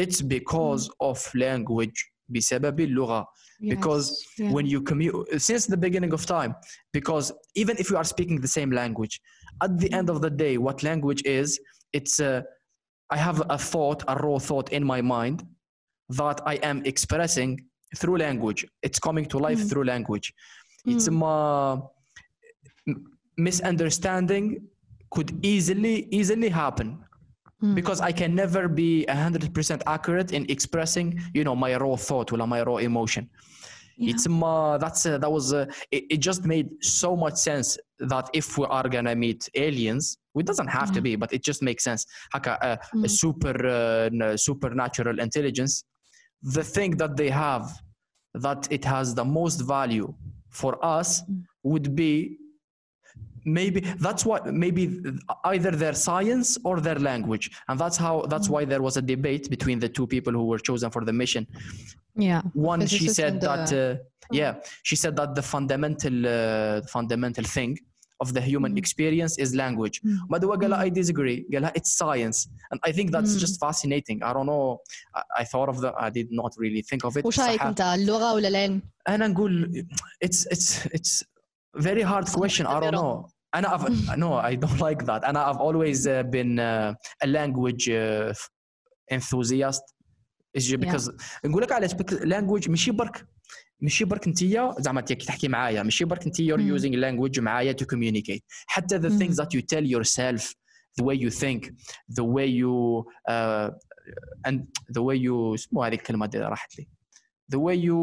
[0.00, 3.26] it's because of language بسبب اللغة
[3.60, 4.52] because Yes, yeah.
[4.52, 6.54] when you commute since the beginning of time
[6.92, 9.14] because even if you are speaking the same language
[9.62, 11.48] at the end of the day what language is
[11.98, 12.44] it's a
[13.10, 15.38] i have a thought a raw thought in my mind
[16.17, 17.59] that I am expressing
[17.97, 18.65] through language.
[18.81, 19.69] It's coming to life mm.
[19.69, 20.33] through language.
[20.87, 20.95] Mm.
[20.95, 21.11] It's a
[23.37, 24.61] misunderstanding
[25.09, 26.97] could easily easily happen
[27.63, 27.75] mm.
[27.75, 32.31] because I can never be hundred percent accurate in expressing, you know, my raw thought
[32.31, 33.29] or my raw emotion.
[33.97, 34.11] Yeah.
[34.11, 38.29] It's ma that's a, that was a, it, it, just made so much sense that
[38.33, 40.93] if we are gonna meet aliens, it doesn't have yeah.
[40.95, 41.03] to mm.
[41.03, 42.05] be, but it just makes sense.
[42.33, 43.09] Haka, a, a mm.
[43.09, 45.83] super uh, supernatural intelligence
[46.43, 47.71] the thing that they have
[48.33, 50.13] that it has the most value
[50.49, 51.43] for us Mm.
[51.63, 52.37] would be
[53.45, 54.83] maybe that's what maybe
[55.45, 58.51] either their science or their language and that's how that's Mm.
[58.53, 61.45] why there was a debate between the two people who were chosen for the mission
[62.15, 62.41] Yeah.
[62.53, 63.97] one she said that uh,
[64.31, 64.51] yeah
[64.83, 67.71] she said that the fundamental uh, fundamental thing
[68.24, 68.78] of the human Mm.
[68.82, 70.18] experience is language Mm.
[70.30, 70.84] but the قال Mm.
[70.84, 72.38] I disagree قال it's science
[72.72, 73.40] and I think that's Mm.
[73.44, 74.66] just fascinating I don't know
[75.18, 77.66] I, I thought of that I did not really think of it وش رايك صح.
[77.66, 79.84] انت اللغه ولا العلم؟ انا نقول
[80.24, 81.22] it's it's it's
[81.88, 85.60] very hard question I don't know انا I've, no I don't like that انا I've
[85.60, 88.34] always uh, been uh, a language uh,
[89.12, 89.84] enthusiast
[90.58, 91.10] is just because
[91.44, 93.26] نقول لك علاش because language ماشي برك
[93.80, 96.78] ماشي برك انتيا زعما كي تحكي معايا ماشي برك انتيا you're مم.
[96.78, 99.18] using language معايا to communicate حتى the مم.
[99.18, 100.52] things that you tell yourself
[101.00, 101.70] the way you think
[102.18, 103.70] the way you uh,
[104.48, 104.58] and
[104.96, 106.88] the way you اسمه هذه الكلمه اللي راحت لي
[107.54, 107.98] the way you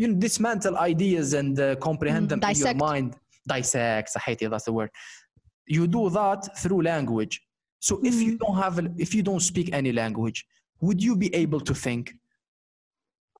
[0.00, 2.80] you know, dismantle ideas and uh, comprehend Mm, them in your dissect.
[2.80, 3.10] mind
[3.52, 4.90] dissect صحيتي that's the word
[5.76, 7.34] you do that through language
[7.88, 8.38] so if you Mm.
[8.44, 8.74] don't have
[9.06, 10.38] if you don't speak any language
[10.86, 12.04] would you be able to think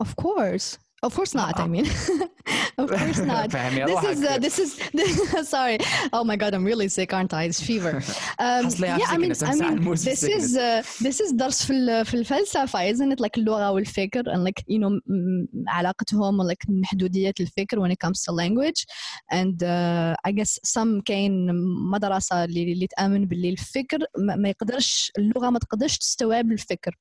[0.05, 0.69] Of course.
[1.04, 1.60] Of course not.
[1.60, 1.86] I Uh, mean,
[2.81, 3.51] of course not.
[3.51, 5.79] فهمي This is uh, روحك this is sorry.
[6.13, 7.43] Oh my god, I'm really sick, aren't I?
[7.49, 7.95] It's fever.
[8.39, 9.43] Um, حصلي have yeah, I mean, sickness.
[9.43, 10.45] I I'm sad mean, mood this sickness.
[10.45, 13.21] is uh, this is درس في ال- في الفلسفة, isn't it?
[13.21, 17.99] Like اللغة والفكر and like you know م- م- علاقتهم like محدودية الفكر when it
[18.07, 18.85] comes to language
[19.33, 21.47] and uh, I guess some كاين
[21.91, 26.97] مدرسة اللي, اللي تآمن باللي الفكر ما ما يقدرش اللغة ما تقدرش تستوعب الفكر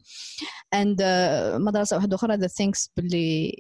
[0.76, 3.52] and uh, مدرسة واحدة أخرى that thinks باللي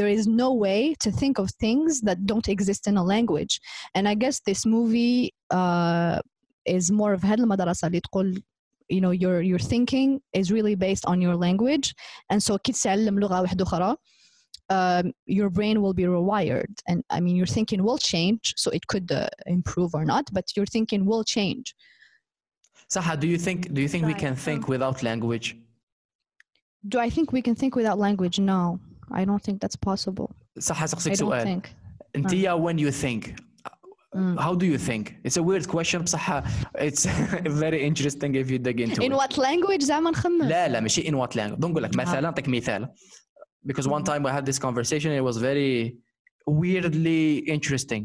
[0.00, 3.60] there is no way to think of things that don't exist in a language
[3.94, 6.20] and I guess this movie uh,
[6.66, 8.42] is more of هاد المدرسة اللي تقول
[8.92, 11.94] you know your your thinking is really based on your language
[12.32, 13.96] and so كي تتعلم لغة واحدة أخرى
[14.70, 18.86] um, your brain will be rewired and I mean your thinking will change so it
[18.86, 21.74] could uh, improve or not but your thinking will change
[22.94, 25.56] Saha, do you think do you think we Right, can think um, without language
[26.88, 28.80] do I think we can think without language no
[29.10, 31.68] I don't think that's possible صح I سأسألك don't سؤال think
[32.16, 33.48] انتيا when you think
[34.16, 34.38] Mm.
[34.40, 36.42] how do you think it's a weird question بصح
[36.78, 37.04] it's
[37.64, 41.02] very interesting if you dig into in it what language زعما نخمم لا لا ماشي
[41.02, 42.88] in what language نقول لك مثلا نعطيك مثال
[43.72, 44.06] because one Mhm.
[44.06, 45.96] time we had this conversation it was very
[46.62, 47.24] weirdly
[47.56, 48.02] interesting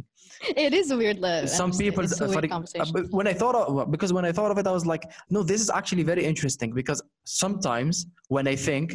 [0.67, 3.27] it is a weird uh, some people it's a uh, weird for- conversation uh, when
[3.33, 5.03] I thought of, because when I thought of it I was like
[5.35, 6.99] no this is actually very interesting because
[7.43, 7.93] sometimes
[8.35, 8.85] when I think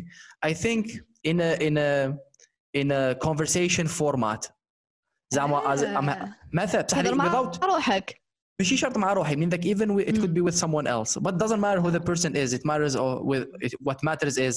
[0.50, 0.82] I think
[1.30, 1.90] in a in a
[2.74, 4.52] in a conversation format
[5.30, 6.34] زعما as آه.
[6.52, 8.20] مثلا بصح تهضر مع without روحك
[8.60, 10.34] ماشي شرط مع روحي I mean like even with, it could Mm.
[10.34, 13.44] be with someone else but doesn't matter who the person is it matters uh, with
[13.60, 14.54] it, what matters is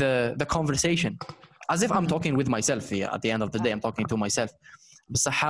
[0.00, 1.12] the the conversation
[1.74, 2.12] as if I'm Mm.
[2.14, 4.50] talking with myself here at the end of the day I'm talking to myself
[5.12, 5.40] بصح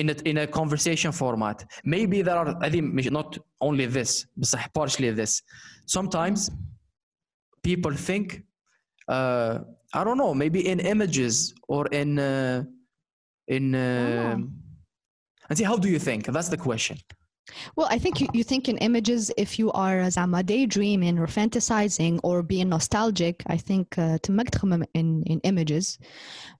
[0.00, 1.58] in a, in a conversation format
[1.94, 3.28] maybe there are I think مش- not
[3.68, 5.32] only this بصح partially this
[5.96, 6.38] sometimes
[7.68, 8.26] people think
[9.16, 9.54] uh,
[9.94, 12.64] I don't know maybe in images or in uh,
[13.48, 14.36] in uh,
[15.48, 16.98] and see how do you think that's the question
[17.76, 22.18] Well, I think you, you think in images if you are زعما daydreaming or fantasizing
[22.22, 23.42] or being nostalgic.
[23.46, 25.98] I think uh, تمك تخمم in in images.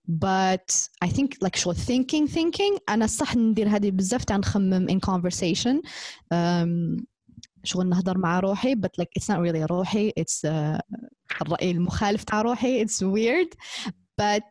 [0.09, 5.01] But I think like شغل thinking thinking أنا صح ندير هذه بزاف تاع نخمم in
[5.01, 5.81] conversation.
[6.31, 7.07] Um,
[7.65, 10.81] شغل نهضر مع روحي but like it's not really روحي it's uh,
[11.43, 13.55] الرأي المخالف تاع روحي it's weird
[14.23, 14.45] but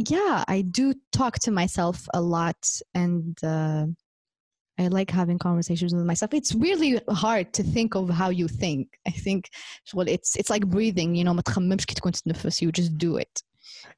[0.00, 2.62] yeah I do talk to myself a lot
[2.94, 3.86] and uh,
[4.80, 6.32] I like having conversations with myself.
[6.32, 8.84] It's really hard to think of how you think.
[9.08, 9.50] I think
[9.92, 11.10] well, it's it's like breathing.
[11.16, 12.62] You know, ما تخممش كي تكون تتنفس.
[12.62, 13.42] You just do it.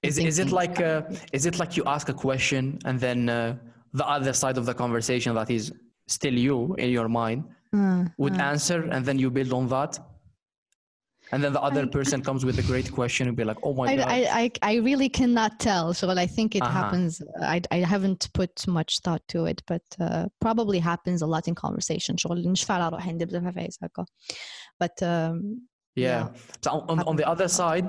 [0.03, 0.55] is, is it thinking.
[0.55, 1.03] like uh,
[1.33, 3.57] is it like you ask a question and then uh,
[3.93, 5.73] the other side of the conversation that is
[6.07, 7.45] still you in your mind
[7.79, 8.53] Uh, would uh.
[8.53, 9.93] answer and then you build on that
[11.33, 13.73] and then the other I- person comes with a great question and be like oh
[13.81, 15.87] my I, god I, I, I really cannot tell.
[15.99, 16.79] So I think it Uh-huh.
[16.81, 17.13] happens.
[17.57, 21.55] I, I haven't put much thought to it, but uh, probably happens a lot in
[21.67, 22.13] conversation.
[22.17, 24.05] شغل نشفى على روحي ندير بزاف عفايس هكا.
[24.83, 25.37] But um,
[26.07, 26.23] yeah
[26.65, 27.89] so on, on, on the other side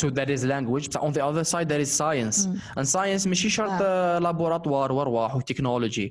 [0.00, 2.78] so that is language but on the other side there is science Mm.
[2.78, 6.08] and science ماشي شرط uh, laboratoire وارواح technology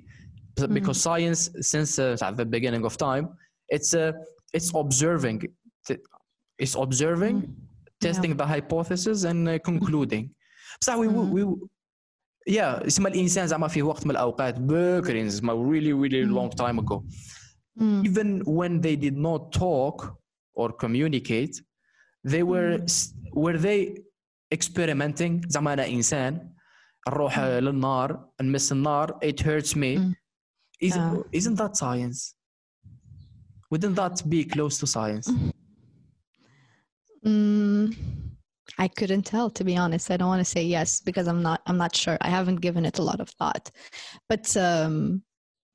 [0.77, 1.41] because science
[1.71, 3.25] since uh, at the beginning of time
[3.75, 4.11] it's uh,
[4.57, 5.37] it's observing
[5.87, 6.03] T-
[6.63, 7.35] it's observing
[8.05, 10.23] testing the hypothesis and uh, concluding
[10.81, 11.57] بصح وي وي
[12.47, 17.03] يا اسمها الانسان زعما فيه وقت من الاوقات بكري زعما really really long time ago
[17.79, 18.01] Mm.
[18.09, 19.97] even when they did not talk
[20.59, 21.55] or communicate
[22.33, 22.71] they were
[23.43, 23.79] were they
[24.53, 26.53] experimenting زعما انا انسان
[27.09, 29.99] نروح للنار نمس النار it hurts me
[30.84, 30.88] Mm.
[30.88, 31.16] Is, Yeah.
[31.32, 32.34] isn't that science
[33.70, 35.28] wouldn't that be close to science
[37.26, 37.96] Mm,
[38.78, 40.10] I couldn't tell to be honest.
[40.10, 42.18] I don't want to say yes because I'm not I'm not sure.
[42.20, 43.70] I haven't given it a lot of thought.
[44.28, 45.22] But um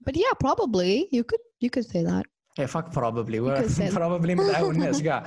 [0.06, 2.26] but yeah, probably you could you could say that.
[2.59, 3.95] yeah fuck probably We're could say that.
[3.95, 5.27] probably متعاوناش كاع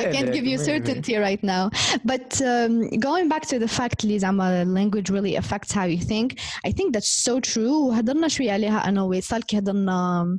[0.00, 1.70] I can't give you certainty right now.
[2.04, 2.72] But um,
[3.08, 6.28] going back to the fact اللي زعما language really affects how you think,
[6.64, 7.72] I think that's so true.
[7.88, 10.38] وهضرنا شوية عليها أنا ووصال كي هضرنا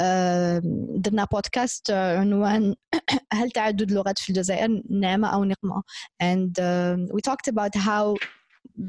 [0.00, 0.62] آه،
[0.96, 2.74] درنا بودكاست آه، عنوان
[3.32, 5.82] هل تعدد اللغات في الجزائر نعمة أو نقمة
[6.22, 8.14] and um, we talked about how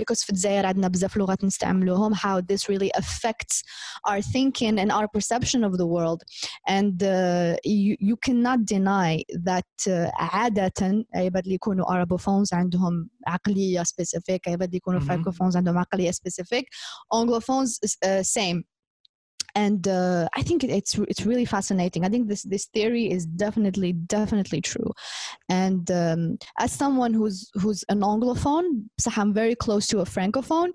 [0.01, 3.63] because في الجزائر عندنا بزاف لغات نستعملوهم how this really affects
[4.10, 6.21] our thinking and our perception of the world
[6.67, 13.84] and uh, you, you cannot deny that uh, عادة عباد اللي يكونوا Arabophones عندهم عقلية
[13.84, 15.03] specific عباد اللي يكونوا Mhm.
[15.03, 16.63] Francophones عندهم عقلية specific
[17.15, 17.71] Anglophones
[18.06, 18.63] uh, same
[19.54, 22.04] and uh, I think it's it's really fascinating.
[22.04, 24.90] I think this this theory is definitely definitely true,
[25.48, 30.70] and um, as someone who's who's an anglophone, so I'm very close to a francophone.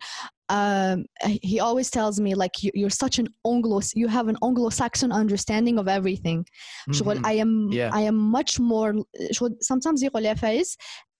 [0.49, 5.11] Um, he always tells me like you, are such an anglo you have an anglo-saxon
[5.11, 6.45] understanding of everything
[7.17, 7.25] mm-hmm.
[7.25, 7.89] i am yeah.
[7.91, 8.95] i am much more
[9.59, 10.01] sometimes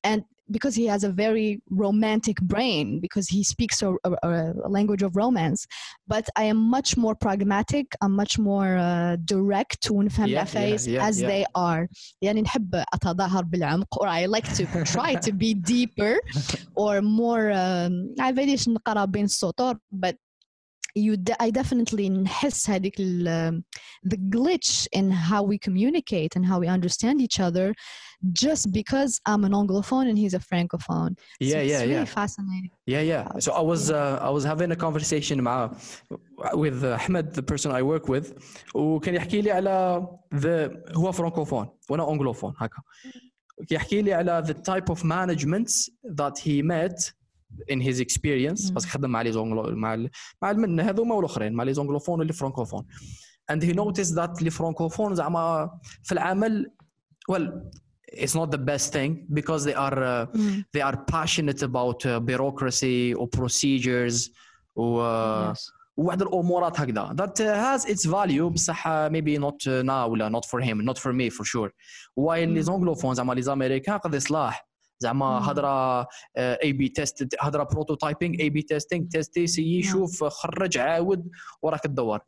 [0.06, 4.11] and because he has a very romantic brain because he speaks a, a,
[4.69, 5.61] a language of romance
[6.07, 10.89] but I am much more pragmatic I'm much more uh, direct ونفهم Yeah, yeah, العفايس
[10.89, 11.29] yeah, as yeah.
[11.29, 11.89] they are
[12.23, 16.15] يعني نحب أتظاهر بالعمق or I like to try to be deeper
[16.75, 20.15] or more um, عباليش نقرا بين السطور but
[20.97, 23.63] you de- I definitely نحس هذيك ال-
[24.07, 27.75] the glitch in how we communicate and how we understand each other
[28.47, 31.13] just because I'm an Anglophone and he's a Francophone.
[31.19, 32.71] So yeah it's yeah really yeah fascinating.
[32.95, 33.25] Yeah, yeah.
[33.45, 35.71] So I was uh, I was having a conversation مع
[36.55, 38.27] with uh, Ahmed the person I work with
[38.75, 42.83] وكان يحكي لي على the هو فرانكوفون وانا انجلوفون هكا
[43.71, 45.69] يحكي لي على the type of management
[46.21, 47.13] that he met
[47.69, 48.75] in his experience مم.
[48.75, 50.11] بس خدم مع لي زونغلو مع ال-
[50.43, 52.85] مع من هذوما والاخرين مع لي زونغلوفون واللي فرانكوفون
[53.53, 55.71] and he noticed that اللي فرانكوفون زعما
[56.03, 56.71] في العمل
[57.33, 57.43] well
[58.13, 60.65] it's not the best thing because they are uh, Mm.
[60.77, 64.31] they are passionate about uh, bureaucracy or procedures
[64.77, 65.73] و uh, Yes.
[65.97, 70.29] وواحد الامورات هكذا that uh, has its value بصح uh, maybe not uh, now ولا
[70.31, 71.71] not for him not for me for sure
[72.21, 72.73] while les Mm.
[72.73, 74.69] anglophones زعما les américains قد يصلاح
[75.00, 76.08] زعما هضره
[76.38, 81.30] اي بي تيست هضره بروتوتايبينغ اي بي تيستينغ تيستي سي شوف خرج عاود
[81.62, 82.20] وراك تدور.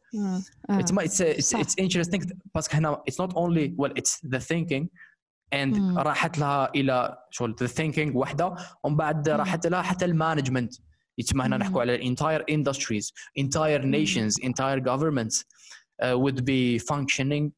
[0.87, 2.23] تما اتس انتريستينغ
[2.55, 4.85] باسكو هنا اتس نوت اونلي ويل اتس ذا ثينكينغ
[5.53, 10.73] اند راحت لها إلى شغل ذا ثينكينغ وحده ومن بعد راحت لها حتى المانجمنت.
[11.17, 15.43] يتسمى هنا نحكوا على الانتاير اندستريز انتاير نيشنز انتاير governments
[15.99, 17.51] آه، would be functioning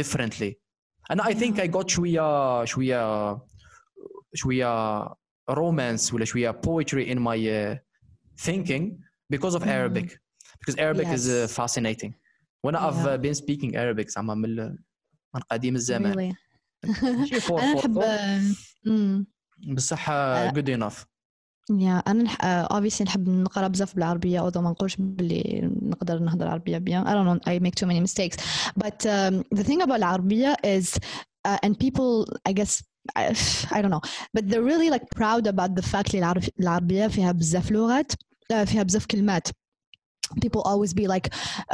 [0.00, 0.52] differently.
[1.12, 3.30] And I think I got شوية شوية
[4.33, 5.03] شوية
[5.51, 7.77] romance ولا شوية poetry in my uh,
[8.45, 8.83] thinking
[9.35, 9.67] because of Mm.
[9.77, 10.07] Arabic
[10.59, 11.51] because Arabic is uh, Yes.
[11.59, 12.11] fascinating
[12.65, 13.13] when I've Yeah.
[13.13, 14.77] uh, been speaking Arabic زعما من ال-
[15.35, 16.35] من قديم الزمان really.
[17.03, 18.07] ماشي for أنا for نحب for
[18.87, 19.25] mm.
[19.75, 20.49] بصح آه.
[20.51, 21.05] good enough
[21.71, 22.35] يا انا نح...
[22.37, 27.09] uh, obviously نحب نقرا بزاف بالعربيه او ما نقولش باللي نقدر نهضر عربيه bien I
[27.09, 28.35] don't know I make too many mistakes
[28.83, 30.97] but um, the thing about العربيه is
[31.47, 32.83] uh, and people I guess
[33.17, 33.23] I,
[33.77, 34.01] I don't know
[34.35, 36.43] but they're really like proud about the fact اللي العرب...
[36.59, 38.11] العربيه فيها بزاف لغات
[38.53, 39.47] uh, فيها بزاف كلمات
[40.45, 41.27] people always be like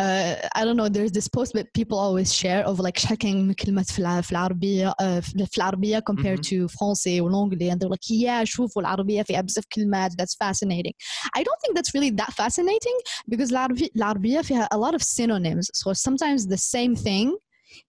[0.03, 3.91] uh, I don't know there's this post that people always share of like checking كلمات
[3.91, 6.49] في الع- في العربية uh, في في العربية compared Mhm.
[6.49, 10.93] to français والانجلي and they're like yeah شوفوا العربية فيها بزاف كلمات that's fascinating
[11.37, 12.97] I don't think that's really that fascinating
[13.31, 17.37] because العربية العربية فيها a lot of synonyms so sometimes the same thing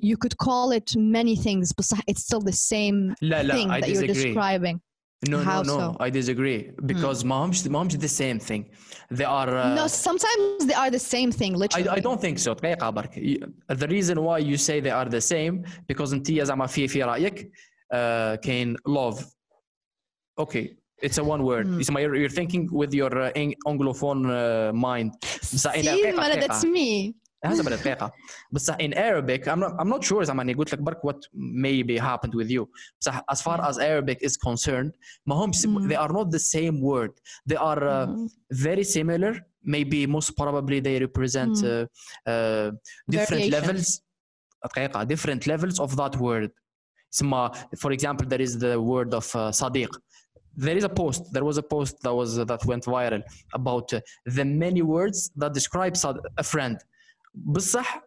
[0.08, 3.80] you could call it many things but it's still the same لا thing لا I
[3.80, 4.80] that you're disagree describing
[5.32, 5.96] no no How no so?
[6.06, 6.60] I disagree
[6.92, 8.62] because ما همش ما همش the same thing
[9.18, 12.38] they are uh, no sometimes they are the same thing literally I, I don't think
[12.38, 16.32] so دقيقة برك Y- the reason why you say they are the same because انت
[16.32, 17.50] زعما في في رأيك
[17.94, 19.24] uh, كاين love
[20.40, 21.80] okay it's a one word Mm.
[21.80, 25.10] يسمى you're, you're thinking with your uh, Ang- anglophone uh, mind
[25.52, 28.12] بصح إلا See, دقيقة Mala, دقيقة that's me حسب الدقيقة
[28.52, 31.98] بصح in Arabic I'm not, I'm not sure زعما اني قلت لك برك what maybe
[31.98, 32.66] happened with you
[33.00, 34.92] بصح as far as Arabic is concerned
[35.26, 35.88] ما هم Mm.
[35.88, 37.10] they are not the same word
[37.50, 38.28] they are uh, Mm.
[38.52, 39.32] very similar
[39.64, 41.64] maybe most probably they represent Mm.
[41.64, 41.86] uh,
[42.32, 42.70] uh,
[43.10, 43.54] different Variations.
[43.56, 44.00] levels
[44.64, 46.50] دقيقة different levels of that word
[47.10, 47.48] ثم
[47.82, 49.90] for example there is the word of uh, صديق
[50.56, 53.22] there is a post there was a post that was that went viral
[53.58, 54.00] about uh,
[54.36, 56.76] the many words that describe صد- a friend
[57.35, 58.01] بصح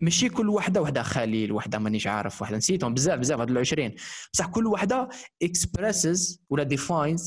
[0.00, 3.94] ماشي كل وحده وحده خليل وحده مانيش عارف وحده نسيتهم بزاف بزاف هاد العشرين
[4.32, 5.08] بصح كل وحده
[5.44, 7.22] expresses ولا defines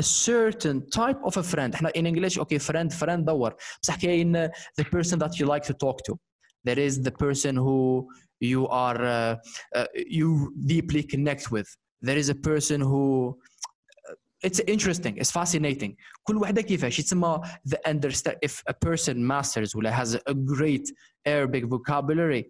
[0.00, 4.46] a certain type of a friend إحنا in English okay friend friend دور بصح كاين
[4.46, 6.14] uh, the person that you like to talk to
[6.68, 8.06] there is the person who
[8.40, 9.36] you are uh,
[9.76, 9.86] uh,
[10.20, 11.68] you deeply connect with
[12.06, 13.34] there is a person who uh,
[14.43, 19.91] it's interesting it's fascinating كل وحده كيفاش يتسمى the understand if a person masters ولا
[19.91, 20.91] has a great
[21.25, 22.45] Arabic vocabulary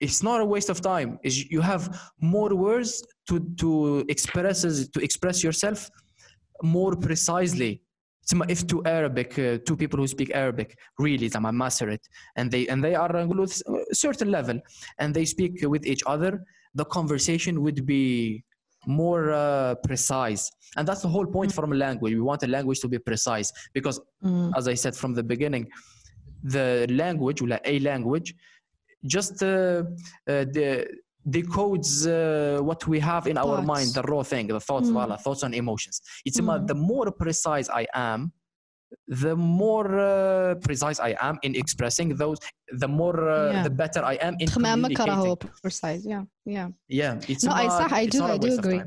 [0.00, 1.88] it's not a waste of time is you have
[2.20, 5.90] more words to to expresses to express yourself
[6.62, 7.80] more precisely
[8.26, 12.50] تسمى if two Arabic uh, two people who speak Arabic really زعما master it and
[12.50, 13.46] they and they are نقولوا
[13.90, 14.60] a certain level
[14.98, 18.44] and they speak with each other the conversation would be
[18.89, 20.43] more uh, precise
[20.77, 23.49] and that's the whole point from a language we want a language to be precise
[23.73, 24.51] because Mm.
[24.59, 25.65] as I said from the beginning,
[26.43, 27.39] the language,
[27.73, 28.29] a language,
[29.15, 29.83] just uh, uh,
[30.57, 30.69] the
[31.35, 34.93] decodes uh, what we have in our mind, the raw thing, the thoughts, Mm.
[34.93, 35.95] voila, thoughts and emotions.
[36.27, 36.43] It's Mm.
[36.45, 38.19] about the more precise I am,
[39.07, 42.37] the more uh, precise I am in expressing those,
[42.71, 43.63] the more uh, yeah.
[43.63, 45.37] the better I am in communicating.
[45.61, 46.05] precise.
[46.05, 47.19] Yeah, yeah, yeah.
[47.27, 48.81] It's no, not, I, I do, I do agree.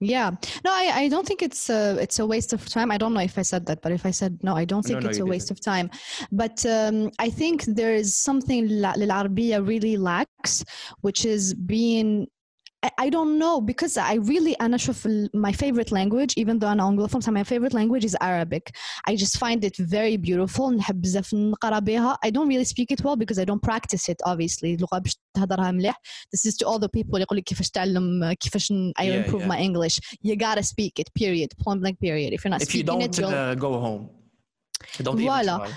[0.00, 0.30] Yeah,
[0.64, 2.92] no, I, I don't think it's a, it's a waste of time.
[2.92, 5.00] I don't know if I said that, but if I said no, I don't think
[5.00, 5.58] no, no, it's a waste didn't.
[5.58, 5.90] of time.
[6.30, 10.64] But um, I think there is something Lil Arabia really lacks,
[11.00, 12.28] which is being
[12.85, 16.67] I, I don't know because I really أنا أشوف ال- my favorite language even though
[16.71, 18.63] أنا Anglophone so my favorite language is Arabic
[19.09, 23.01] I just find it very beautiful نحب بزاف نقرا بها I don't really speak it
[23.05, 26.01] well because I don't practice it obviously اللغة باش تهضرها مليح
[26.35, 29.29] this is to all the people اللي يقول لك كيفاش تعلم كيفاش ن- I Yeah,
[29.29, 29.53] improve yeah.
[29.55, 32.83] my English you gotta speak it period point blank period if you're not If you
[32.83, 34.03] speaking don't it you'll uh, go home,
[35.05, 35.55] don't even Voila.
[35.57, 35.71] try.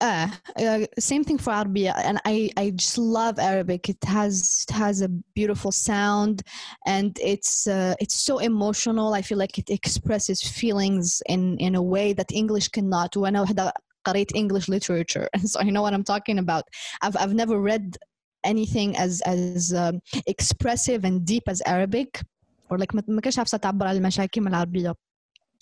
[0.00, 0.28] uh,
[0.60, 3.88] uh, same thing for Arabia, and I, I just love Arabic.
[3.88, 6.42] It has it has a beautiful sound,
[6.86, 9.14] and it's uh, it's so emotional.
[9.14, 13.16] I feel like it expresses feelings in in a way that English cannot.
[13.16, 13.72] When I
[14.06, 16.64] قريت English literature, so I know what I'm talking about.
[17.02, 17.96] I've I've never read
[18.44, 22.22] anything as as um, expressive and deep as Arabic,
[22.70, 24.94] or like ما ما كانش عارفة تعبر على المشاكل العربية.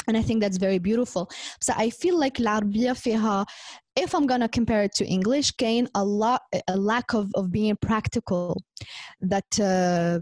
[0.09, 1.31] And I think that's very beautiful.
[1.61, 3.47] So I feel like العربية فيها
[3.97, 7.77] if I'm gonna compare it to English, gain a lot a lack of, of being
[7.81, 8.61] practical.
[9.20, 10.20] That uh,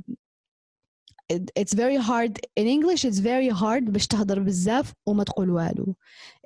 [1.29, 3.05] it, it's very hard in English.
[3.05, 5.95] It's very hard باش تهضر بزاف وما تقول والو.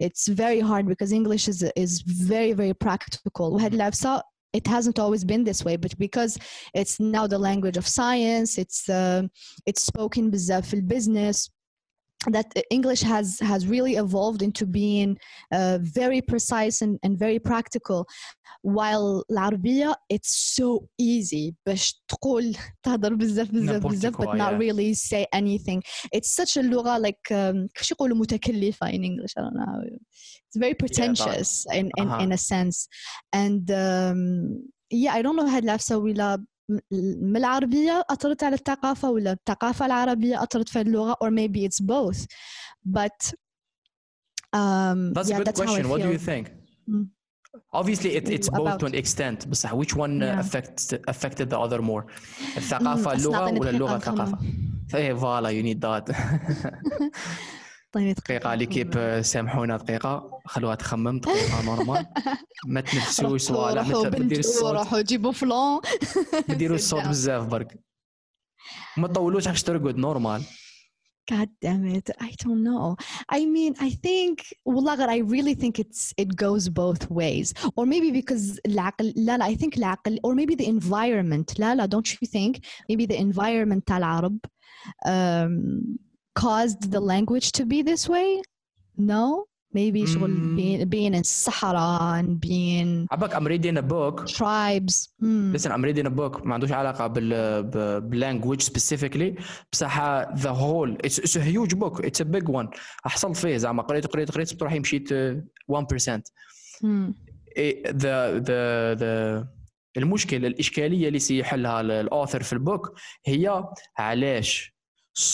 [0.03, 3.53] It's very hard because English is is very very practical.
[3.53, 6.39] وهاد العفسة it hasn't always been this way, but because
[6.75, 9.23] it's now the language of science, it's uh,
[9.67, 11.51] it's spoken بزاف في business
[12.31, 15.17] that English has has really evolved into being
[15.53, 18.07] uh, very precise and, and very practical
[18.63, 24.53] while العربية it's so easy باش تقول تهضر بزاف بزاف N'importe بزاف but quoi, not
[24.53, 24.59] yeah.
[24.59, 25.83] really say anything
[26.17, 29.81] it's such a لغة like um, كيفاش يقولوا متكلفة in English I don't know how
[29.83, 32.23] it's very pretentious in, in, Uh-huh.
[32.25, 32.89] in a sense
[33.33, 36.45] and um, yeah I don't know هاد العفسة ولا
[37.22, 42.26] من العربية أثرت على الثقافة ولا الثقافة العربية أثرت في اللغة or maybe it's both
[42.86, 43.34] but
[44.54, 45.90] um, That's yeah, a good that's question.
[45.90, 46.46] What do you think?
[46.90, 47.08] Mm.
[47.74, 49.48] Obviously, it, it's both About- to an extent.
[49.48, 50.40] بس which one uh, Yeah.
[50.40, 52.06] affects affected the other more?
[52.58, 53.96] الثقافة Mm, اللغة ولا اللغة.
[53.96, 54.38] الثقافة؟
[54.96, 56.16] إيه فوالا you need that.
[57.92, 62.06] طيب دقيقة ليكيب سامحونا دقيقة خلوها تخمم دقيقة نورمال
[62.66, 65.80] ما تنفسوش صوالح ما ديروا الصوت روحوا جيبوا فلان
[66.50, 67.08] ما ديروا الصوت.
[67.08, 67.80] بزاف برك
[68.98, 70.44] ما تطولوش باش ترقد نورمال
[71.32, 72.08] God damn it.
[72.20, 72.96] I don't know.
[73.30, 74.36] I mean, I think,
[74.66, 77.54] والله I really think it's it goes both ways.
[77.76, 81.60] Or maybe because العقل, لا لا, I think العقل, or maybe the environment.
[81.60, 82.58] لا لا, don't you think?
[82.92, 84.38] Maybe the environment تاع العرب
[85.08, 88.43] um, caused the language to be this way?
[88.99, 89.45] No?
[89.75, 90.57] Maybe شغل Mm.
[90.57, 95.09] being, being in Sahara and being عباك I'm reading a book tribes.
[95.21, 95.53] Hmm.
[95.57, 99.43] listen I'm reading a book ما عندوش علاقة بال ب- بالlanguage specifically
[99.73, 102.69] بصح the whole it's, it's a huge book it's a big one
[103.05, 105.37] حصلت فيه زعما قريت قريت قريت بروحي مشيت uh,
[105.73, 106.23] 1%
[106.83, 107.13] Hmm.
[107.91, 109.49] ذا ذا ذا
[109.97, 112.93] المشكله الاشكاليه اللي سيحلها الاوثر في البوك
[113.27, 113.65] هي
[113.99, 114.70] علاش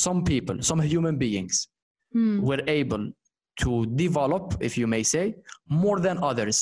[0.03, 1.57] some people some human beings
[2.15, 2.39] Hmm.
[2.49, 3.05] were able
[3.63, 3.71] to
[4.05, 5.25] develop if you may say
[5.83, 6.59] more than others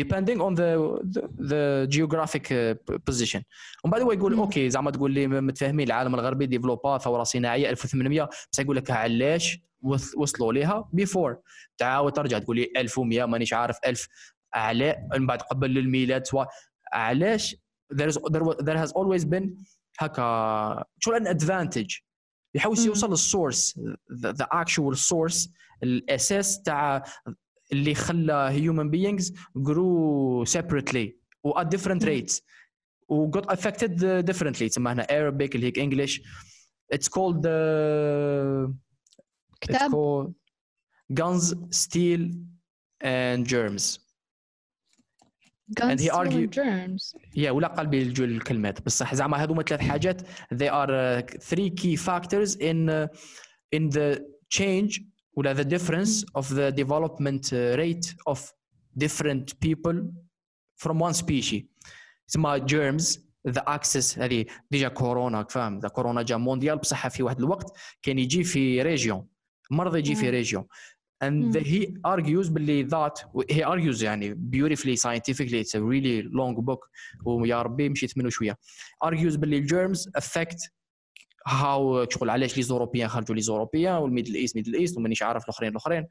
[0.00, 0.70] depending on the
[1.14, 1.22] the,
[1.52, 1.62] the
[1.96, 3.42] geographic uh, p- position
[3.84, 4.40] ومن بعد هو يقول مم.
[4.40, 9.58] اوكي زعما تقول لي متفاهمين العالم الغربي ديفلوبا ثوره صناعيه 1800 بس يقول لك علاش
[9.82, 11.36] وص- وصلوا ليها بيفور
[11.78, 14.08] تعاود ترجع تقول لي 1100 مانيش عارف 1000
[14.54, 16.48] علاء من بعد قبل الميلاد سواء
[16.92, 17.56] علاش
[17.94, 19.48] there is there, was, there has always been
[19.98, 22.02] هكا شغل ان advantage
[22.54, 22.86] يحاول مم.
[22.86, 23.80] يوصل للسورس
[24.12, 25.48] the, the actual source
[25.82, 27.04] الاساس تاع
[27.72, 29.24] اللي خلى human beings
[29.58, 31.08] grew separately
[31.44, 32.08] و at different مم.
[32.08, 32.40] rates
[33.08, 36.20] و got affected uh, differently تسمى هنا Arabic اللي هيك English
[36.94, 38.72] it's called uh,
[39.54, 40.32] it's كتاب called
[41.20, 42.30] guns steel
[43.04, 43.98] and germs guns,
[45.81, 50.21] And he argued- germs يا ولا قلبي الجو الكلمات بصح زعما هذوما ثلاث حاجات
[50.53, 53.07] they are uh, three key factors in uh,
[53.75, 54.19] in the
[54.57, 55.01] change
[55.33, 58.39] ولا the difference of the development uh, rate of
[58.97, 59.95] different people
[60.83, 61.63] from one species
[62.27, 63.17] تسمى germs
[63.47, 68.19] the access هذه ديجا كورونا فاهم ذا كورونا جا مونديال بصح في واحد الوقت كان
[68.19, 69.27] يجي في ريجيون
[69.71, 70.29] مرض يجي في.
[70.29, 70.65] ريجيون
[71.24, 71.52] and مم.
[71.52, 76.88] the, he argues باللي that he argues يعني beautifully scientifically it's a really long book
[77.24, 78.58] ويا ربي مشيت منه شويه
[79.04, 80.70] argues باللي germs affect
[81.48, 85.70] how شغل علاش لي زوروبيان خرجوا لي زوروبيان والميدل ايست ميدل ايست ومانيش عارف الاخرين
[85.70, 86.06] الاخرين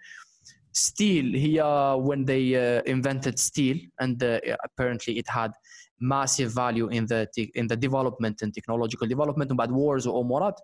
[0.78, 1.64] steel هي
[2.08, 5.52] when they uh, invented steel and uh, apparently it had
[6.00, 10.60] massive value in the te- in the development and technological development ومن بعد wars وامورات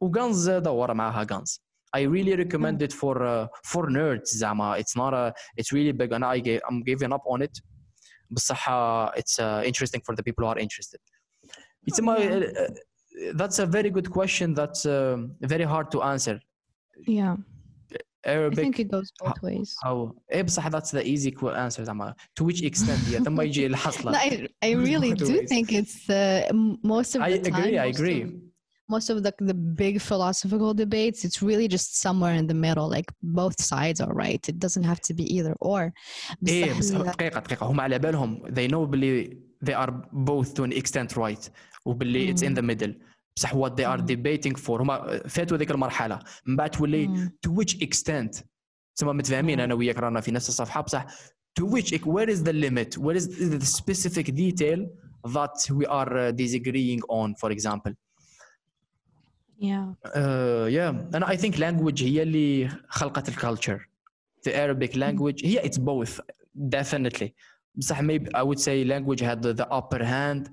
[0.00, 1.62] وغانز دور معاها غانز
[1.98, 6.12] I really recommend it for uh, for nerds زعما it's not a it's really big
[6.12, 7.54] and I ga- I'm giving up on it
[8.30, 11.00] بصح uh, it's uh, interesting for the people who are interested
[11.88, 12.36] it's Oh, my, yeah.
[12.36, 12.68] uh, uh,
[13.40, 15.18] that's a very good question that's um,
[15.54, 16.36] very hard to answer
[17.18, 17.34] yeah
[18.26, 19.96] I Arabic think it goes both ways how
[20.32, 23.70] ايه بصح that's the easy qu- answer زعما to which extent yeah ثم يجي no,
[23.70, 25.48] الحصله I, I really both do ways.
[25.52, 28.32] think it's uh, m- most of I the time agree I most agree of-
[28.94, 33.08] most of the the big philosophical debates it's really just somewhere in the middle like
[33.40, 35.92] both sides are right it doesn't have to be either or
[36.48, 40.48] ايه بصح بس ال- دقيقه دقيقه هم على بالهم they know باللي they are both
[40.54, 41.50] to an extent right
[41.84, 42.54] وباللي it's in مم.
[42.54, 42.92] the middle
[43.36, 44.06] بصح what they are مم.
[44.06, 47.30] debating for هما فاتوا ذيك المرحله من بعد تولي مم.
[47.46, 48.42] to which extent
[48.96, 49.64] تسمى متفاهمين مم.
[49.64, 51.06] انا وياك رانا في نفس الصفحه بصح
[51.60, 54.80] to which where is the limit where is the specific detail
[55.36, 57.92] that we are uh, disagreeing on for example
[59.62, 63.88] yeah uh, yeah and I think language هي اللي خلقت الكالتشر
[64.48, 66.20] the Arabic language هي it's both
[66.76, 67.28] definitely
[67.74, 70.50] بصح maybe I would say language had the, the upper hand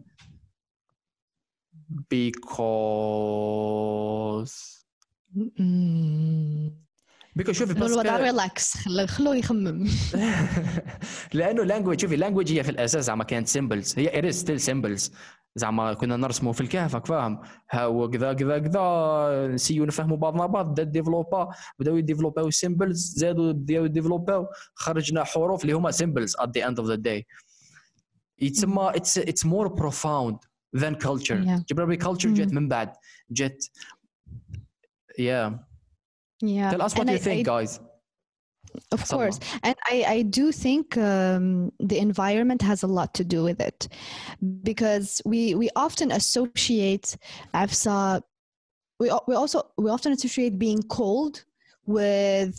[2.09, 4.85] because
[5.35, 6.71] Mm.
[7.38, 8.76] Because شوفي لو الوضع ريلاكس
[9.06, 9.88] خلوه يخمم.
[11.34, 13.98] لأنه language شوفي language هي في الأساس زعما كانت symbols.
[13.98, 15.10] هي it is still symbols.
[15.56, 20.70] زعما كنا نرسموا في الكهف راك فاهم؟ ها كذا كذا كذا نسيو نفهموا بعضنا بعض
[20.70, 26.62] بدا ديفلوبا بداو يديفلوباو سيمبلز زادوا بداو يديفلوباو خرجنا حروف اللي هما symbols at the
[26.68, 27.22] end of the day.
[28.40, 30.36] يتسمى it's it's more profound
[30.76, 31.40] than culture.
[31.44, 31.64] Yeah.
[31.68, 32.52] جبرا culture جات.
[32.52, 32.92] من بعد.
[33.30, 33.64] جات
[35.20, 35.69] yeah.
[36.40, 37.80] Yeah tell us what And you I- think I- guys
[38.92, 39.40] Of course.
[39.66, 43.88] And I, I do think um, the environment has a lot to do with it
[44.62, 47.16] because we, we often associate
[47.52, 48.22] AFSA,
[49.00, 51.42] we, we also, we often associate being cold
[51.86, 52.54] with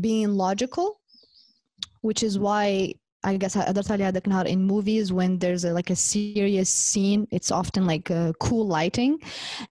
[0.00, 1.00] being logical,
[2.00, 5.89] which is why I guess قدرت عليها هذاك النهار in movies when there's a, like
[5.89, 9.17] a serious scene it's often like uh, cool lighting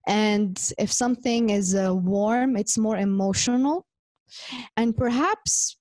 [0.06, 3.86] and if something is uh, warm it's more emotional
[4.76, 5.76] and perhaps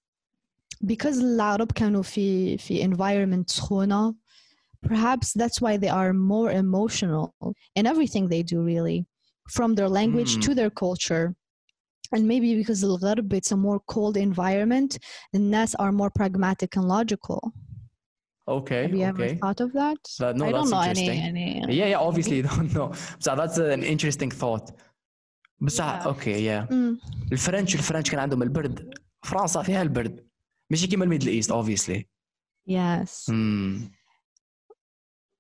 [0.86, 4.16] because العرب كانوا في في environment سخونة
[4.86, 7.34] perhaps that's why they are more emotional
[7.76, 9.06] in everything they do really
[9.50, 10.42] from their language Mm.
[10.46, 11.36] to their culture
[12.16, 14.98] and maybe because الغرب it's a more cold environment
[15.36, 17.52] الناس are more pragmatic and logical
[18.50, 20.90] okay have you ever okay thought of that That- no, I don't that's know any,
[20.90, 21.20] interesting.
[21.30, 22.88] any yeah yeah obviously you don't know
[23.24, 24.68] so that's an interesting thought
[25.62, 26.06] بصح Yeah.
[26.08, 26.98] اوكي يا Mm,
[27.32, 30.28] الفرنش الفرنش كان عندهم البرد فرنسا فيها البرد
[30.72, 32.02] ماشي كيما الميدل ايست obviously
[32.70, 33.82] yes Hmm.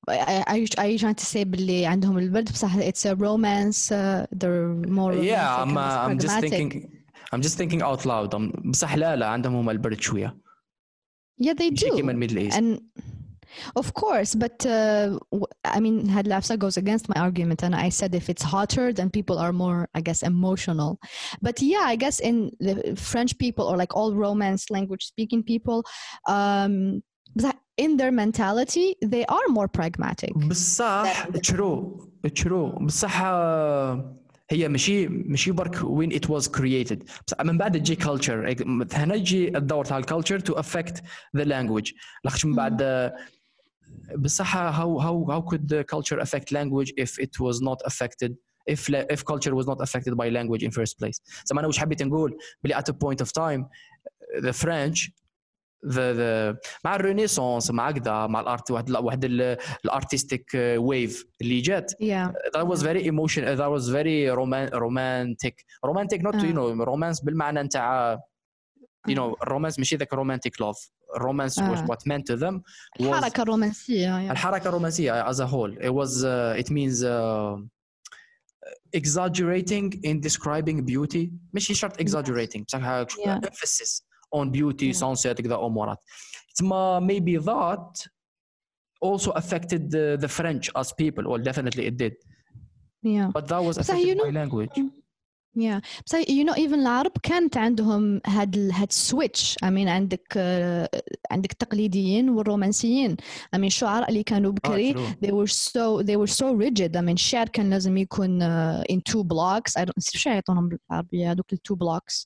[0.09, 4.25] are you, are you trying to say باللي عندهم البرد بصح it's a romance uh,
[4.31, 6.49] they're more yeah romantic I'm, and uh, I'm just pragmatic.
[6.49, 6.89] thinking
[7.33, 10.37] I'm just thinking out loud I'm- بصح لا لا عندهم هم البرد شويه
[11.41, 11.95] Yeah, they ماشي do.
[11.95, 12.79] كيما الميدل ايست And
[13.81, 17.89] of course, but uh, w- I mean, had Lafsa goes against my argument, and I
[17.99, 20.91] said if it's hotter, then people are more, I guess, emotional.
[21.45, 22.35] But yeah, I guess in
[22.67, 22.73] the
[23.11, 25.79] French people or like all Romance language speaking people,
[26.37, 27.10] um, that
[27.77, 30.33] in their mentality, they are more pragmatic.
[30.49, 32.01] بصح تشرو
[32.35, 34.17] تشرو بصح آه،
[34.51, 37.03] هي ماشي ماشي برك وين ات واز كرييتد
[37.43, 38.55] من بعد تجي كلتشر
[38.93, 41.03] هنا يجي الدور تاع الكلتشر تو افكت
[41.37, 41.91] ذا لانجويج
[42.23, 43.15] لاخاطش من بعد آه،
[44.17, 48.31] بصح how how how could the culture affect language if it was not affected
[48.71, 51.77] if la- if culture was not affected by language in first place زعما انا واش
[51.79, 53.63] حبيت نقول بلي at a point of time
[54.47, 55.11] the French
[55.85, 59.25] the the مع الرينيسانس مع كذا مع الارت واحد واحد
[59.85, 60.45] الارتستيك
[60.77, 62.31] ويف اللي جات Yeah.
[62.57, 66.75] that was very emotion that was very roman romantic romantic not to you آه.
[66.75, 68.17] know romance بالمعنى نتاع
[69.09, 70.77] you know romance ماشي ذاك romantic love
[71.21, 71.85] romance was آه.
[71.85, 72.61] what meant to them
[72.99, 74.27] was الحركة الرومانسية.
[74.27, 74.31] Yeah.
[74.31, 77.57] الحركة الرومانسية as a whole it was uh, it means uh,
[78.93, 83.39] exaggerating in describing beauty ماشي شرط exaggerating بصح Yeah.
[83.47, 84.01] emphasis
[84.33, 84.99] on beauty Yeah.
[84.99, 85.97] sunset كذا امورات
[86.55, 88.07] تما maybe that
[89.01, 92.13] also affected the, the French as people well definitely it did
[93.03, 93.29] Yeah.
[93.35, 94.71] but that was بصح affected you by know- language
[95.59, 95.79] Yeah.
[96.05, 100.99] So you know even العرب كانت عندهم هاد ال- هاد switch I mean عندك uh,
[101.31, 103.15] عندك التقليديين والرومانسيين
[103.55, 104.97] I mean الشعراء اللي كانوا آه، بكري true.
[105.25, 108.97] they were so they were so rigid I mean الشعر كان لازم يكون uh, in
[109.11, 112.25] two blocks I don't نسيت شو يعطونهم بالعربية هذوك ال two blocks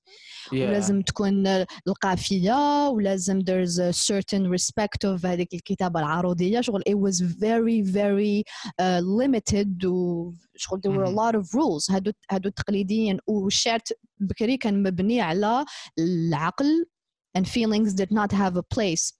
[0.49, 1.47] yeah ولازم تكون
[1.87, 8.43] القافية ولازم there's a certain respect of هذيك الكتابة العروضية شغل it was very very
[8.81, 9.85] uh, limited
[10.55, 11.15] وشغل there were a Mhm.
[11.15, 15.65] lot of rules هادو هادو التقليديين والشعر ت- بكري كان مبني على
[15.99, 16.85] العقل
[17.37, 19.13] and feelings did not have a place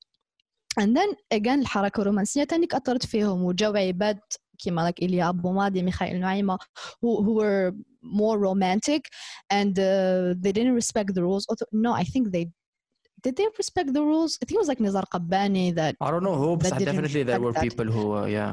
[0.82, 4.20] and then again الحركة الرومانسية تانيك أثرت فيهم وجو عباد
[4.58, 6.58] كيما لك إيليا أبو ماضي ميخائيل نعيمة
[7.02, 7.72] who, who were
[8.04, 9.02] more romantic
[9.54, 11.44] and uh, they didn't respect the rules.
[11.50, 12.46] Although, no, I think they
[13.24, 14.32] did they respect the rules.
[14.42, 15.94] I think it was like Nizar Qabbani that.
[16.06, 17.66] I don't know who but didn't definitely there respect were that.
[17.68, 18.52] people who uh, yeah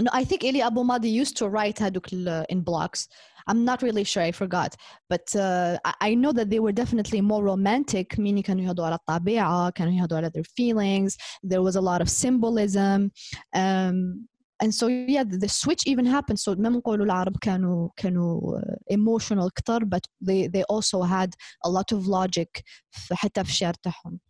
[0.00, 3.06] No, I think Ili Abu Madi used to write Haduk l- in blocks.
[3.46, 4.22] I'm not really sure.
[4.24, 4.74] I forgot,
[5.08, 8.18] but uh, I, I know that they were definitely more romantic.
[8.18, 11.16] Meaning, كانوا يهضوا على الطبيعة, كانوا يهضوا على their feelings.
[11.44, 13.12] There was a lot of symbolism.
[13.54, 14.26] Um,
[14.60, 16.40] and so yeah, the, the switch even happened.
[16.40, 21.34] So ما نقولوا العرب كانوا كانوا uh, emotional كتر, but they they also had
[21.64, 24.20] a lot of logic في- حتى في الشعر تاعهم.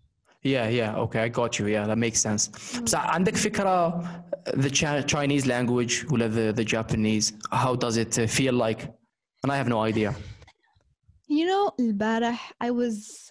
[0.43, 2.51] yeah yeah okay I got you yeah that makes sense
[2.83, 4.03] بصح عندك فكرة
[4.55, 8.81] the Chi- Chinese language ولا the, the Japanese how does it uh, feel like
[9.45, 10.15] and I have no idea
[11.29, 13.25] You know, البارح I was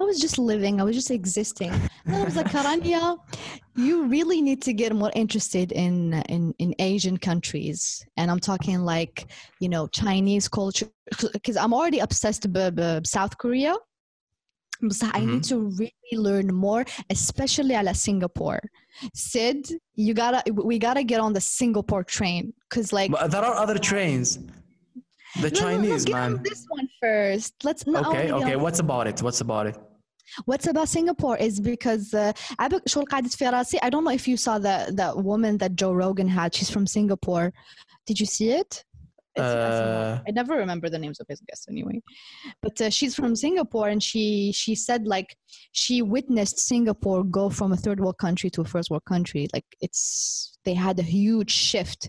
[0.00, 1.72] I was just living, I was just existing.
[2.04, 3.16] And I was like, Karanya,
[3.76, 5.96] you really need to get more interested in
[6.34, 8.04] in in Asian countries.
[8.18, 9.16] And I'm talking like,
[9.62, 10.88] you know, Chinese culture
[11.32, 13.74] because I'm already obsessed with South Korea.
[14.82, 18.60] But I need to really learn more, especially على Singapore.
[19.14, 22.52] Sid, you gotta we gotta get on the Singapore train.
[22.68, 24.38] Cause like but there are other trains
[25.40, 27.54] the No, no, no, Chinese get on man this one first.
[27.64, 29.76] Let's no, I wanna okay get okay on what's about it what's about it
[30.44, 34.26] What's about Singapore is because uh, عبك شغل قاعدة في راسي I don't know if
[34.28, 37.52] you saw that that woman that Joe Rogan had she's from Singapore
[38.06, 38.89] did you see it It's- it's not-
[39.38, 42.00] Uh, I never remember the names of his guests anyway
[42.64, 44.24] but uh, she's from Singapore and she
[44.60, 45.30] she said like
[45.72, 49.66] she witnessed Singapore go from a third world country to a first world country like
[49.86, 52.02] it's they had a huge shift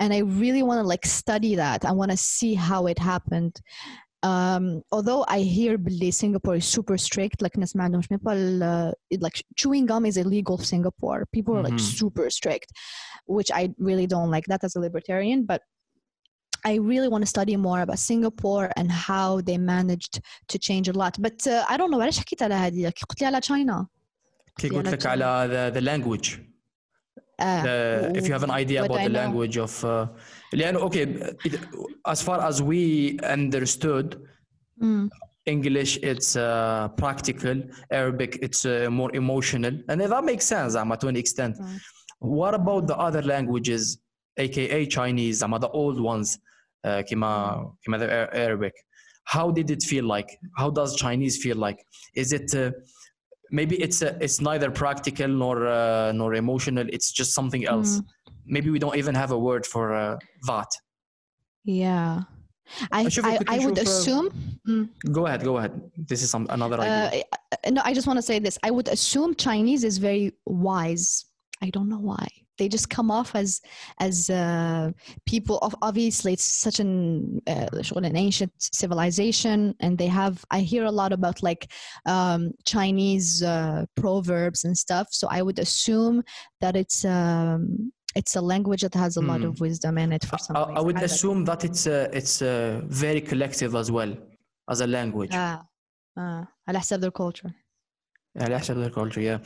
[0.00, 3.54] and I really want to like study that I want to see how it happened
[4.22, 8.34] um, although I hear Billy Singapore is super strict, like ناس ما عندهمش même pas
[8.36, 11.26] ال- it- like chewing gum is illegal in Singapore.
[11.32, 11.98] People are like Mhm.
[11.98, 12.70] super strict,
[13.26, 15.46] which I really don't like that as a libertarian.
[15.46, 15.62] But
[16.64, 20.14] I really want to study more about Singapore and how they managed
[20.48, 21.14] to change a lot.
[21.26, 23.86] But uh, I don't know علاش حكيت على هذه قلت لي على China.
[24.58, 26.38] كي Yeah, قلت لك like- على the, the language
[27.42, 29.20] Uh, the, if you have an idea what about I the know.
[29.22, 30.06] language of uh,
[30.52, 31.06] لأنه okay
[31.46, 31.54] it,
[32.12, 34.06] as far as we understood
[34.82, 35.08] mm,
[35.46, 37.56] English it's uh, practical
[38.00, 41.80] Arabic it's uh, more emotional and that makes sense زعما to an extent Mm.
[42.18, 43.82] what about the other languages
[44.36, 46.38] aka Chinese زعما the old ones uh,
[46.84, 48.72] كما كما the Ar- Arabic
[49.24, 51.78] how did it feel like how does Chinese feel like
[52.22, 52.70] is it uh,
[53.58, 58.04] maybe it's uh, it's neither practical nor uh, nor emotional it's just something else Mm.
[58.54, 60.16] maybe we don't even have a word for uh,
[60.50, 60.70] that
[61.64, 62.22] yeah.
[62.92, 64.28] I, أشوف I, كنت I would نشوف- assume
[64.68, 64.88] Mm.
[65.16, 65.72] Go ahead, go ahead.
[66.10, 67.24] This is some another idea.
[67.32, 68.56] Uh, no, I just want to say this.
[68.68, 70.26] I would assume Chinese is very
[70.68, 71.06] wise.
[71.66, 72.26] I don't know why.
[72.58, 73.50] They just come off as
[74.06, 74.90] as uh,
[75.32, 76.92] people of obviously it's such an
[77.46, 77.68] uh,
[78.10, 80.34] an ancient civilization, and they have.
[80.50, 81.62] I hear a lot about like
[82.14, 82.42] um,
[82.74, 85.06] Chinese uh, proverbs and stuff.
[85.20, 86.16] So I would assume
[86.62, 89.48] that it's um, it's a language that has a lot Hmm.
[89.50, 90.76] of wisdom in it for some I, reason.
[90.78, 94.12] I would don't- assume that it's uh, it's uh, very collective as well
[94.72, 95.32] as a language.
[95.34, 95.68] آه.
[96.18, 96.48] آه.
[96.68, 97.50] على حساب their culture.
[98.36, 99.38] على حسب their culture yeah.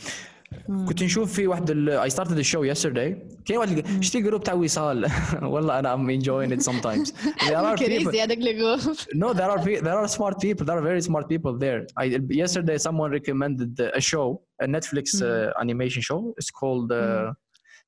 [0.68, 0.86] مم.
[0.86, 2.10] كنت نشوف في واحد ال...
[2.10, 5.10] I started the show yesterday كاين واحد ال- شتي الجروب تاع وصال
[5.42, 8.78] والله انا I'm enjoying it sometimes there are people كريزي هذاك الجروب.
[9.14, 12.04] no there are pe- there are smart people there are very smart people there I
[12.44, 14.26] yesterday someone recommended a show
[14.62, 17.32] a Netflix uh, animation show it's called uh,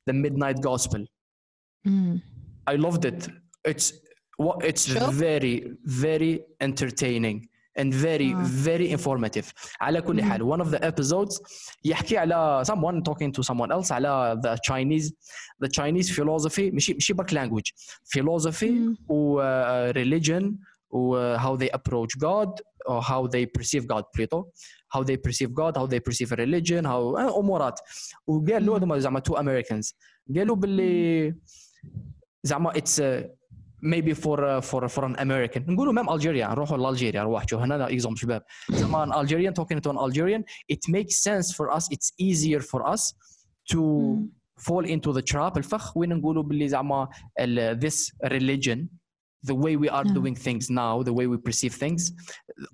[0.09, 1.03] the Midnight Gospel
[1.85, 2.21] مم.
[2.71, 3.21] I loved it.
[3.71, 3.87] It's
[4.45, 5.11] what it's Sure.
[5.27, 5.57] very
[6.05, 6.33] very
[6.67, 7.39] entertaining
[7.79, 8.45] and very Ah.
[8.69, 9.53] very informative.
[9.81, 11.41] على كل حال one of the episodes
[11.85, 15.13] يحكي على someone talking to someone else على the Chinese
[15.65, 17.73] the Chinese philosophy ماشي ماشي برك language
[18.17, 18.97] philosophy مم.
[19.09, 20.55] و uh, religion
[20.91, 22.49] و uh, how they approach God
[22.89, 24.43] or how they perceive God plutôt
[24.95, 27.81] how they perceive God how they perceive a religion how uh, امورات
[28.27, 28.77] وقال له مم.
[28.77, 29.95] هذوما زعما two Americans
[30.37, 31.35] قالوا باللي
[32.43, 33.29] زعما it's uh,
[33.82, 38.18] ميبي فور فور فور ان امريكان نقولوا مام الجيريا نروحوا لألجيريا نروحوا شوف هنا اكزومبل
[38.20, 42.94] شباب زمان الجيريان توكينج تو ان الجيريان ات ميك سنس فور اس اتس ايزير فور
[42.94, 43.16] اس
[43.66, 44.16] تو
[44.58, 47.08] فول انتو ذا تراب الفخ وين نقولوا باللي زعما
[47.72, 48.88] ذيس ريليجن
[49.51, 50.15] the way we are Yeah.
[50.19, 52.03] doing things now the way we perceive things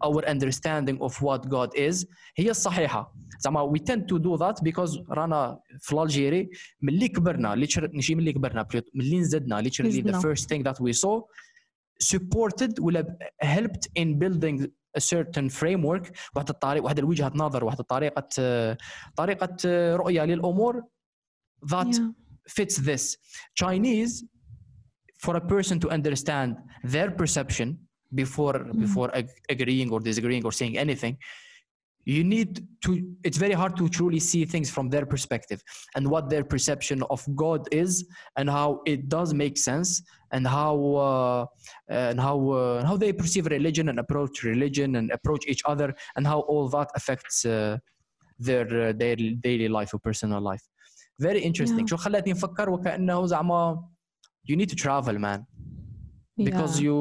[0.07, 4.98] our understanding of what God is هي الصحيحة زعما we tend to do that because
[5.11, 6.50] رانا في الجيري
[6.82, 10.20] ملي كبرنا literally ماشي ملي كبرنا plutôt ملي نزدنا literally the نزدنا.
[10.20, 11.20] first thing that we saw
[12.03, 18.28] supported ولا helped in building a certain framework واحد الطريق واحد الوجهة نظر واحد الطريقة
[19.16, 19.57] طريقة
[19.96, 20.82] رؤية للأمور
[21.66, 22.11] that Yeah.
[22.59, 23.05] fits this.
[23.62, 24.24] Chinese,
[25.24, 27.78] for a person to understand their perception
[28.14, 31.16] before before ag- agreeing or disagreeing or saying anything,
[32.05, 32.90] you need to.
[33.24, 35.62] It's very hard to truly see things from their perspective
[35.94, 37.92] and what their perception of God is
[38.36, 40.74] and how it does make sense and how
[41.09, 41.46] uh,
[41.88, 46.26] and how uh, how they perceive religion and approach religion and approach each other and
[46.26, 47.78] how all that affects uh,
[48.38, 50.64] their uh, their daily life or personal life.
[51.20, 51.84] Very interesting.
[51.86, 51.90] Yeah.
[51.90, 53.88] شو خلتني نفكر وكأنه زعما
[54.48, 55.40] you need to travel man
[56.48, 56.84] because Yeah.
[56.86, 56.96] you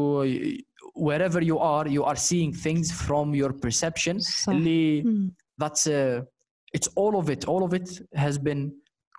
[1.08, 4.50] wherever you are you are seeing things from your perception صح.
[4.50, 5.34] اللي مم.
[5.64, 6.22] that's uh,
[6.78, 8.72] it's all of it all of it has been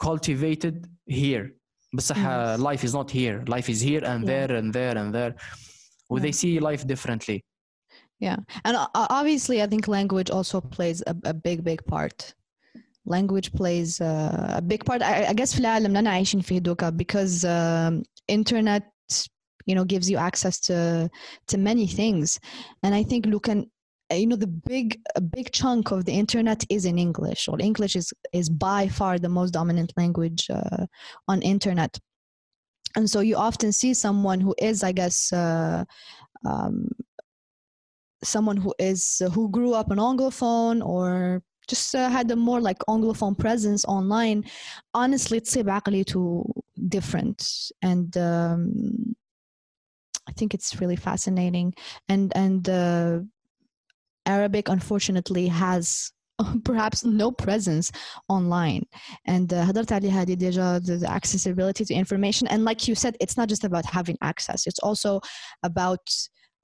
[0.07, 1.47] cultivated here
[1.95, 2.61] بصح uh, Yes.
[2.61, 4.33] life is not here life is here and Yeah.
[4.33, 5.33] there and there and there
[6.11, 6.43] well, they Yeah.
[6.43, 7.39] see life differently
[8.29, 12.19] Yeah, and o- o- obviously, I think language also plays a, a big, big part.
[13.17, 15.01] Language plays uh, a big part.
[15.03, 18.84] I, I guess في العالم اللي أنا عايشين فيه دوكا because um, internet,
[19.66, 21.10] you know, gives you access to
[21.48, 22.40] to many things,
[22.84, 23.66] and I think and
[24.12, 27.96] you know the big a big chunk of the internet is in English, or English
[27.96, 30.86] is is by far the most dominant language uh,
[31.28, 32.00] on internet,
[32.96, 35.34] and so you often see someone who is, I guess.
[35.34, 35.86] Uh,
[36.46, 36.90] um,
[38.24, 42.79] someone who is who grew up an anglophone or just uh, had a more like
[42.89, 44.45] anglophone presence online
[44.95, 46.45] honestly تصيب عقليته
[46.89, 49.15] different and um,
[50.29, 51.75] I think it's really fascinating
[52.09, 53.21] and and uh,
[54.27, 56.13] Arabic unfortunately has
[56.65, 57.93] perhaps no presence
[58.29, 58.85] online
[59.27, 63.17] and uh, هضرت عليها هذه ديجا the, the accessibility to information and like you said
[63.21, 65.21] it's not just about having access it's also
[65.63, 66.01] about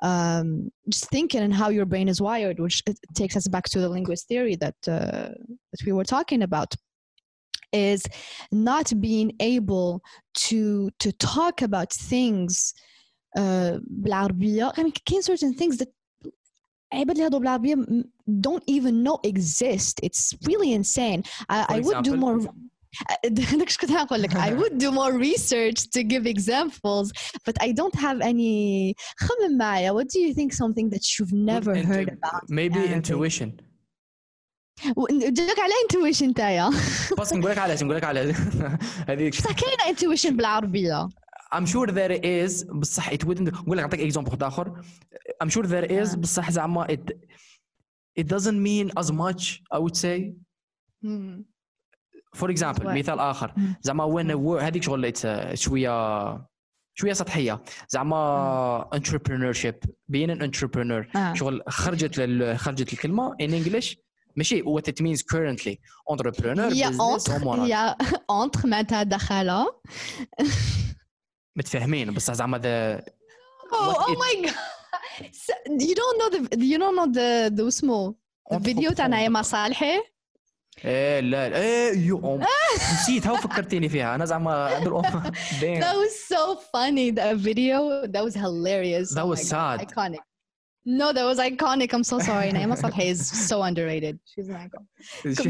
[0.03, 3.81] um, just thinking and how your brain is wired, which it takes us back to
[3.81, 5.31] the linguist theory that uh,
[5.71, 6.75] that we were talking about,
[7.73, 8.03] is
[8.53, 10.03] not being able
[10.35, 12.75] to to talk about things
[13.37, 14.73] uh, بالعربية.
[14.77, 15.89] I mean, كاين certain things that
[16.93, 18.05] عباد اللي يهضروا بالعربية م-
[18.41, 20.01] don't even know exist.
[20.03, 21.23] It's really insane.
[21.49, 22.39] I, For I would do example?
[22.41, 22.55] more.
[23.25, 27.12] هذاك شو كنت هنقول لك I would do more research to give examples
[27.49, 31.73] but I don't have any خمم معايا what do you think something that you've never
[31.75, 32.97] Intu- heard about maybe Arabic.
[32.97, 33.51] intuition
[35.33, 36.71] جاك على intuition نتايا
[37.19, 38.37] بس نقول لك علاش نقول لك علاش
[39.09, 41.09] هذيك بصح كاينه intuition بالعربية
[41.55, 44.83] I'm sure there is بصح it wouldn't نقول لك نعطيك اكزامبل واحد اخر
[45.45, 46.16] I'm sure there is Yeah.
[46.19, 47.12] بصح زعما it
[48.21, 50.33] it doesn't mean as much I would say
[52.34, 53.54] فور اكزامبل مثال آخر.
[53.82, 56.54] زعما وين هذيك شغل آه، شوية
[56.96, 57.64] شوية سطحية.
[57.90, 59.76] زعما انتربرونور شيب
[60.08, 62.58] بين ان انتربرونور شغل خرجت لل...
[62.58, 63.98] خرجت الكلمة ان انجلش
[64.36, 65.80] ماشي وات ات مينز كورنتلي
[66.12, 67.96] entrepreneur يا انتر هي
[68.44, 69.66] انتر معناتها دخل
[71.56, 72.96] متفاهمين بصح زعما ذا
[73.74, 78.14] أو ماي جاد يو دونت نو يو دونت نو ذا ذا the
[78.54, 80.12] الفيديو تاعنا يا صالحي
[80.86, 82.46] إيه لا لا، إيه يو أم.
[82.94, 84.80] نسيتها وفكرتيني فيها أنا زعما.
[84.80, 89.80] That was so funny that video that was hilarious That Oh was God, sad.
[89.88, 90.24] iconic
[90.86, 94.86] No that was iconic I'm so sorry نعيمة صالحي is so underrated she's an icon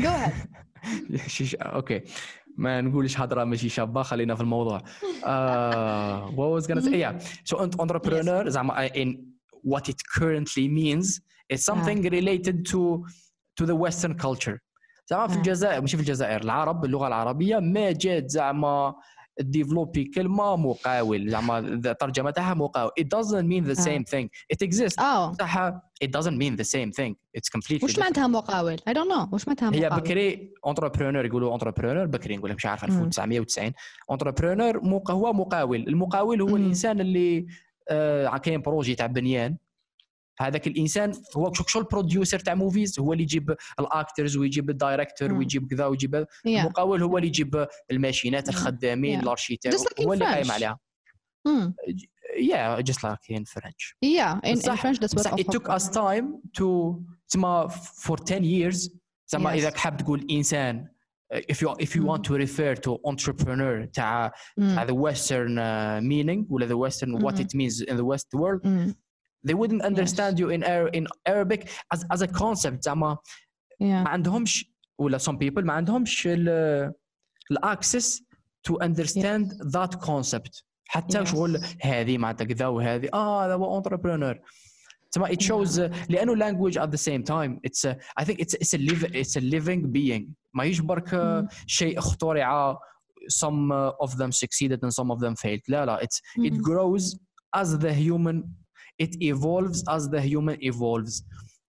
[0.01, 2.01] Go- ahead أوكي
[2.57, 7.57] ما نقولش هضره ماشي شابه خلينا في الموضوع uh, what was gonna say yeah so
[7.57, 9.17] ent- entrepreneur زعما in
[9.67, 11.19] what it currently means
[11.53, 13.03] it's something related to
[13.59, 14.57] to the western culture
[15.07, 15.37] زعما في آه.
[15.37, 18.95] الجزائر ماشي في الجزائر العرب اللغة العربية ما جات زعما
[19.39, 22.91] ديفلوبي كلمة مقاول زعما الترجمه تاعها مقاول.
[22.99, 23.83] It doesn't mean the آه.
[23.83, 24.27] same thing.
[24.55, 24.99] It exists.
[24.99, 25.31] آه.
[25.31, 25.69] بصح
[26.03, 27.13] it doesn't mean the same thing.
[27.37, 27.99] It's completely وش different.
[27.99, 29.33] معناتها مقاول؟ I don't know.
[29.33, 32.89] وش معناتها هي مقاول؟ بكري انتربرونور يقولوا انتربرونور بكري نقول مش عارف مم.
[32.89, 33.71] 1990
[34.11, 34.77] انتربرونور
[35.09, 35.87] هو مقاول.
[35.87, 36.55] المقاول هو.
[36.55, 37.45] الإنسان اللي
[37.89, 39.57] آه كاين بروجي تاع بنيان.
[40.39, 45.85] هذاك الإنسان هو شو البروديوسر تاع موفيز هو اللي يجيب الاكترز ويجيب الدايركتور ويجيب كذا
[45.85, 46.47] ويجيب yeah.
[46.47, 49.23] المقاول هو اللي يجيب الماشينات الخدامين yeah.
[49.23, 50.79] الارشيتير هو اللي قايم عليها.
[52.37, 56.99] يا جست لايك ان فرنش يا ان فرنش ذاتس وات ات توك اس تايم تو
[57.29, 60.87] تسمى فور 10 ييرز تسمى إذا حاب تقول إنسان
[61.33, 62.09] if you if you mm.
[62.11, 64.87] want to refer to entrepreneur تاع mm.
[64.87, 67.23] the western uh, meaning ولا the western mm.
[67.23, 68.93] what it means in the west world mm.
[69.48, 71.62] they wouldn't understand you in Ar- in Arabic
[71.94, 73.16] as as a concept زعما
[73.80, 76.48] yeah ما عندهمش ولا some people ما عندهمش ال
[77.50, 78.22] الاكسس
[78.68, 81.28] to understand that concept حتى Yes.
[81.28, 84.36] شغل هذه معناتها كذا وهذه اه هذا هو entrepreneur
[85.10, 88.54] تسمى it shows uh, لانه language at the same time it's a, I think it's
[88.54, 92.78] it's a live it's a living being ما يجبرك uh, شيء اخترع
[93.30, 96.62] some uh, of them succeeded and some of them failed لا لا it's it Mhm.
[96.62, 97.16] grows
[97.56, 98.42] as the human
[98.98, 101.22] it evolves as the human evolves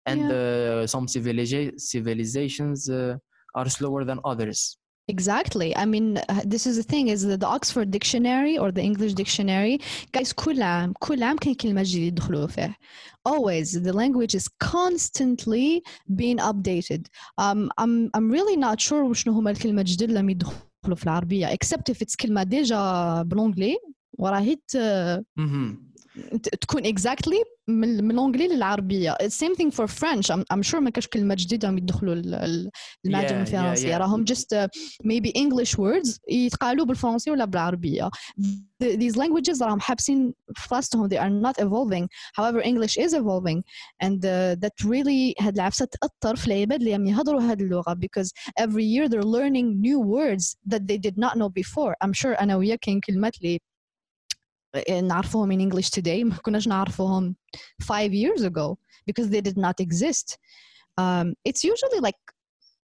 [0.06, 3.16] and uh, some civiliza- civilizations uh,
[3.56, 4.78] are slower than others
[5.10, 5.76] Exactly.
[5.76, 9.14] I mean, uh, this is the thing is that the Oxford Dictionary or the English
[9.16, 9.80] Dictionary,
[10.12, 12.76] guys, كل عام كل عام كاين كلمة جديدة يدخلوا فيه.
[13.28, 15.82] Always, the language is constantly
[16.16, 17.08] being updated.
[17.40, 21.94] Um, I'm I'm really not sure وشنو هما الكلمة الجدد اللي يدخلوا في العربية except
[21.94, 23.78] if it's كلمة ديجا بالانجلي
[24.18, 24.58] وراهي
[26.14, 26.40] ت- Mhm.
[26.42, 30.90] ت- تكون exactly من من الانجلي للعربيه same thing for French I'm, I'm sure ما
[30.90, 32.70] كاش كلمه جديده راهم يدخلوا ال- ال-
[33.06, 33.98] المعجم Yeah, yeah, الفرنسي yeah.
[33.98, 34.68] راهم just uh,
[35.04, 38.10] maybe English words يتقالوا بالفرنسي ولا بالعربيه
[38.84, 42.08] The- these languages راهم حابسين في راسهم they are not evolving
[42.40, 43.62] however English is evolving
[44.04, 45.88] and uh, that really هاد العفسه
[46.22, 48.30] تاثر في العباد اللي راهم يهضروا هاد اللغه because
[48.62, 52.56] every year they're learning new words that they did not know before I'm sure انا
[52.56, 53.60] وياك كاين كلمات اللي
[54.90, 57.36] نعرفوهم in English today ما كناش نعرفوهم
[57.84, 58.78] five years ago
[59.12, 60.38] because they did not exist.
[60.98, 62.20] Um, it's usually like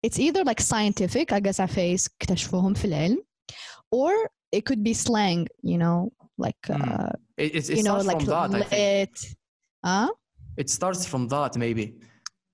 [0.07, 3.23] it's either like scientific I guess عفايس اكتشفوهم في العلم
[3.95, 4.11] or
[4.55, 6.09] it could be slang you know
[6.45, 6.81] like Mm.
[6.81, 9.17] uh, it, it, it you know starts like from that I think lit
[9.85, 10.09] huh
[10.61, 11.85] it starts from that maybe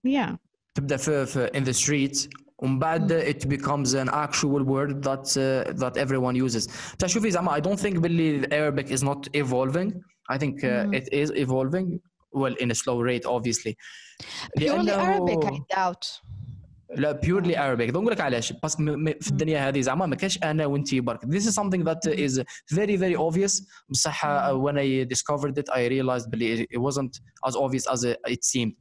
[0.03, 0.36] yeah
[0.76, 2.28] تبدا في, في in the street
[2.60, 7.58] ومن بعد it becomes an actual word that uh, that everyone uses تا شوفي زعما
[7.58, 9.91] I don't think باللي Arabic is not evolving
[10.32, 10.95] I think uh, Mhm.
[10.95, 11.99] it is evolving
[12.41, 13.74] well in a slow rate obviously
[14.58, 16.06] purely لأنه- Arabic I doubt
[16.95, 20.43] لا purely Arabic نقول لك علاش باسكو م- م- في الدنيا هذه زعما ما كاش
[20.43, 22.41] انا وانت برك this is something that is
[22.74, 27.12] very very obvious بصح uh, when I discovered it I realized بلي it wasn't
[27.49, 28.03] as obvious as
[28.34, 28.74] it seemed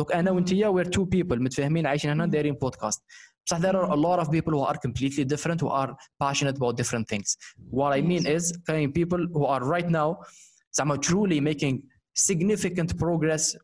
[0.00, 3.02] look انا وانت we're two people متفاهمين عايشين هنا دايرين بودكاست
[3.46, 5.90] بصح there are a lot of people who are completely different who are
[6.22, 7.36] passionate about different things
[7.70, 10.24] what I mean is كاين people who are right now
[10.72, 11.82] زعما truly making
[12.18, 13.56] significant progress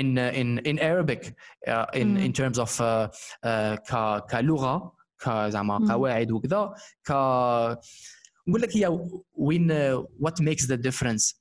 [0.00, 1.22] in uh, in in Arabic
[1.68, 2.24] uh, in Mm.
[2.26, 2.86] in terms of uh,
[3.50, 3.92] uh, ك
[4.30, 5.90] كلغه كزعما Mm.
[5.90, 6.74] قواعد وكذا
[7.08, 7.10] ك
[8.48, 8.98] نقول لك هي
[9.34, 11.34] وين uh, what makes the difference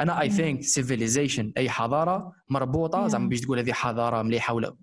[0.00, 4.76] أنا اي ثينك سيفيليزيشن أي حضارة مربوطة زعما باش تقول هذه حضارة مليحة ولا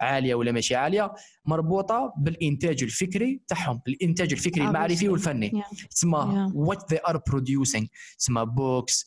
[0.00, 1.12] عالية ولا ماشي عالية
[1.44, 5.62] مربوطة بالإنتاج الفكري تاعهم الإنتاج الفكري المعرفي والفني.
[5.90, 7.86] تسمى وات ذي ار برودوسينغ
[8.18, 9.06] تسمى بوكس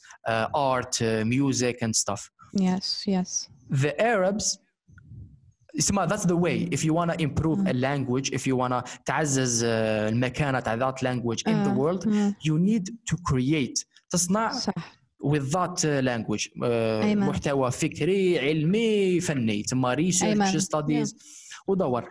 [0.56, 2.30] ارت ميوزيك اند ستاف
[2.60, 4.60] يس يس ذا اربس
[5.80, 7.68] اسمع ذاتس ذا واي اف يو wanna امبروف mm.
[7.68, 12.98] a language if you تعزز uh, المكانة تاع ذات لانجويج ان ذا وورلد يو نيد
[13.08, 15.03] تو need تصنع صح.
[15.25, 16.65] with that uh, language uh,
[17.05, 17.27] أيمن.
[17.27, 20.61] محتوى فكري علمي فني تما research أيمن.
[20.61, 21.15] studies
[21.69, 22.05] ودور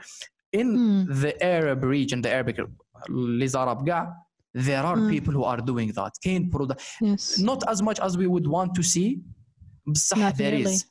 [0.57, 1.07] in مم.
[1.21, 2.65] the Arab region the Arabic
[3.09, 4.13] اللي زارب كاع
[4.57, 5.11] there are مم.
[5.11, 8.71] people who are doing that كاين product yes not as much as we would want
[8.79, 9.19] to see
[9.87, 10.73] بصح Not there really.
[10.75, 10.85] is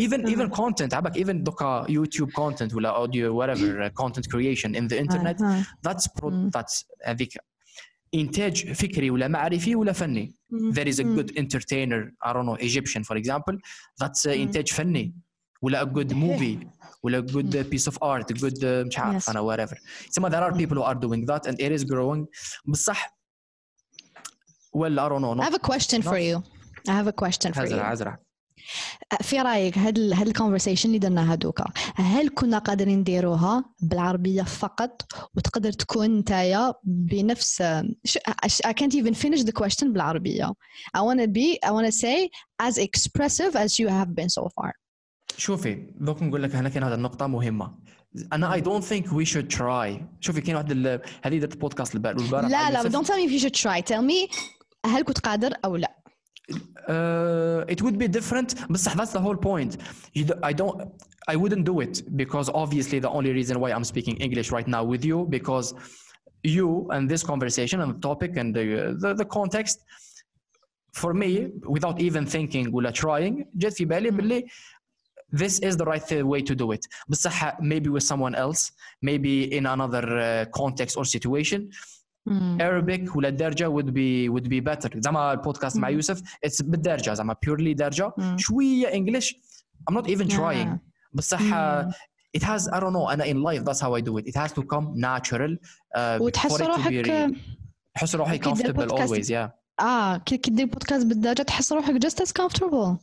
[0.00, 0.30] even Mhm.
[0.32, 4.98] even content عبك even دوكا YouTube content ولا audio whatever uh, content creation in the
[5.04, 5.62] internet آه، آه.
[5.88, 6.50] that's pro مم.
[6.56, 7.38] that's هذيك
[8.14, 10.43] انتاج فكري ولا معرفي ولا فني مم.
[10.76, 11.16] there is a مم.
[11.16, 13.54] good entertainer I don't know Egyptian for example
[14.02, 14.32] that's uh, مم.
[14.42, 15.14] إنتاج فني
[15.62, 16.66] ولا a good movie
[17.02, 19.28] ولا a good uh, piece of art a good uh, مش عارف Yes.
[19.28, 19.76] أنا whatever
[20.12, 20.58] ثم there are مم.
[20.58, 22.26] people who are doing that and it is growing
[22.68, 23.06] بصح
[24.76, 26.36] well I don't know I not have a question for not- you
[26.88, 28.18] I have a question for you عزرع عزرع
[29.21, 35.01] في رأيك هاد ال- هاد الكونفرسيشن اللي درناها دوكا هل كنا قادرين نديروها بالعربية فقط؟
[35.35, 37.61] وتقدر تكون نتايا بنفس
[38.67, 40.51] I can't even finish the question بالعربية.
[40.97, 42.29] I want to be I want to say
[42.67, 44.71] as expressive as you have been so far.
[45.37, 47.75] شوفي دوك نقول لك هنا كاين هذه النقطة مهمة.
[48.33, 50.03] أنا I don't think we should try.
[50.19, 52.31] شوفي كاين واحد هذه درت بودكاست البارح.
[52.31, 53.81] لا لا don't tell me if you should try.
[53.93, 54.35] Tell me
[54.85, 55.95] هل كنت قادر أو لا.
[56.88, 59.76] Uh, it would be different بصح that's the whole point
[60.14, 60.76] you do, I don't
[61.28, 64.82] I wouldn't do it because obviously the only reason why I'm speaking English right now
[64.82, 65.74] with you because
[66.42, 69.84] you and this conversation and the topic and the, the, the context
[70.92, 71.30] for me
[71.68, 74.44] without even thinking ولا trying جات في بالي باللي
[75.32, 79.66] this is the right way to do it بصح maybe with someone else maybe in
[79.66, 81.70] another uh, context or situation
[82.59, 85.89] Arabic ولا الدرجة would be would be better زعما البودكاست مع.
[85.89, 88.37] يوسف it's بالدرجة زعما purely درجة مم.
[88.37, 89.33] شوية English
[89.89, 90.79] I'm not even trying آه.
[91.13, 91.39] بصح
[92.37, 94.51] it has I don't know أنا in life that's how I do it it has
[94.51, 95.55] to come natural
[95.95, 97.37] uh, وتحس روحك
[98.15, 99.49] روحي أكيد comfortable always yeah
[99.79, 102.97] آه كي دير بودكاست بالدرجه تحس روحك just as comfortable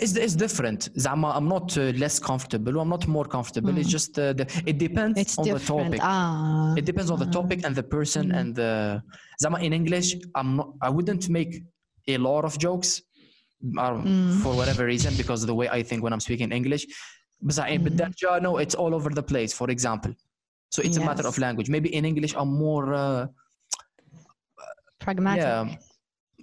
[0.00, 0.88] it's, it's different.
[0.98, 2.80] Zama, I'm not uh, less comfortable.
[2.80, 3.72] I'm not more comfortable.
[3.72, 3.78] Mm.
[3.78, 3.98] It's hmm.
[3.98, 5.66] just uh, the, it depends it's on different.
[5.66, 6.00] the topic.
[6.02, 6.74] Ah.
[6.76, 7.32] It depends on the hmm.
[7.32, 8.38] topic and the person mm.
[8.38, 9.02] and the
[9.40, 9.58] Zama.
[9.58, 11.62] In English, I'm not, I wouldn't make
[12.08, 13.02] a lot of jokes
[13.64, 14.40] mm.
[14.42, 16.86] for whatever reason because the way I think when I'm speaking English.
[17.40, 18.44] But in Darja, hmm.
[18.44, 19.52] no, it's all over the place.
[19.52, 20.14] For example,
[20.70, 21.04] so it's yes.
[21.04, 21.68] a matter of language.
[21.68, 22.94] Maybe in English, I'm more.
[22.94, 23.26] Uh,
[25.02, 25.42] pragmatic.
[25.42, 25.76] Yeah,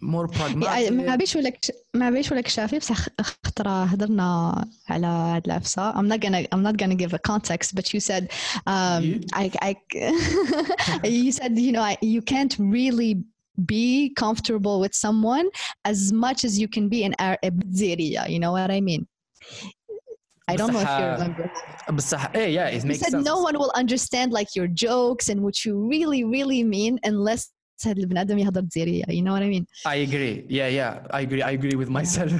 [0.02, 1.52] مور براغماتيك ما بيش ولا
[1.94, 6.96] ما بيش ولا كشافي بصح خطره هضرنا على هاد I'm not gonna I'm not gonna
[6.96, 8.32] give a context but you said
[8.68, 9.20] um, you?
[9.34, 9.72] I, I
[11.08, 13.24] you said you know I, you can't really
[13.66, 15.48] be comfortable with someone
[15.92, 19.08] as much as you can be in Abdiria you know what I mean
[20.52, 21.52] I don't know if you remember.
[21.90, 23.26] بصح yeah, it makes you said sense.
[23.26, 27.52] no one will understand like your jokes and what you really, really mean unless
[27.87, 31.43] هاد البنادم يهضر دزيرية you know what I mean I agree yeah yeah I agree
[31.43, 32.33] I agree with myself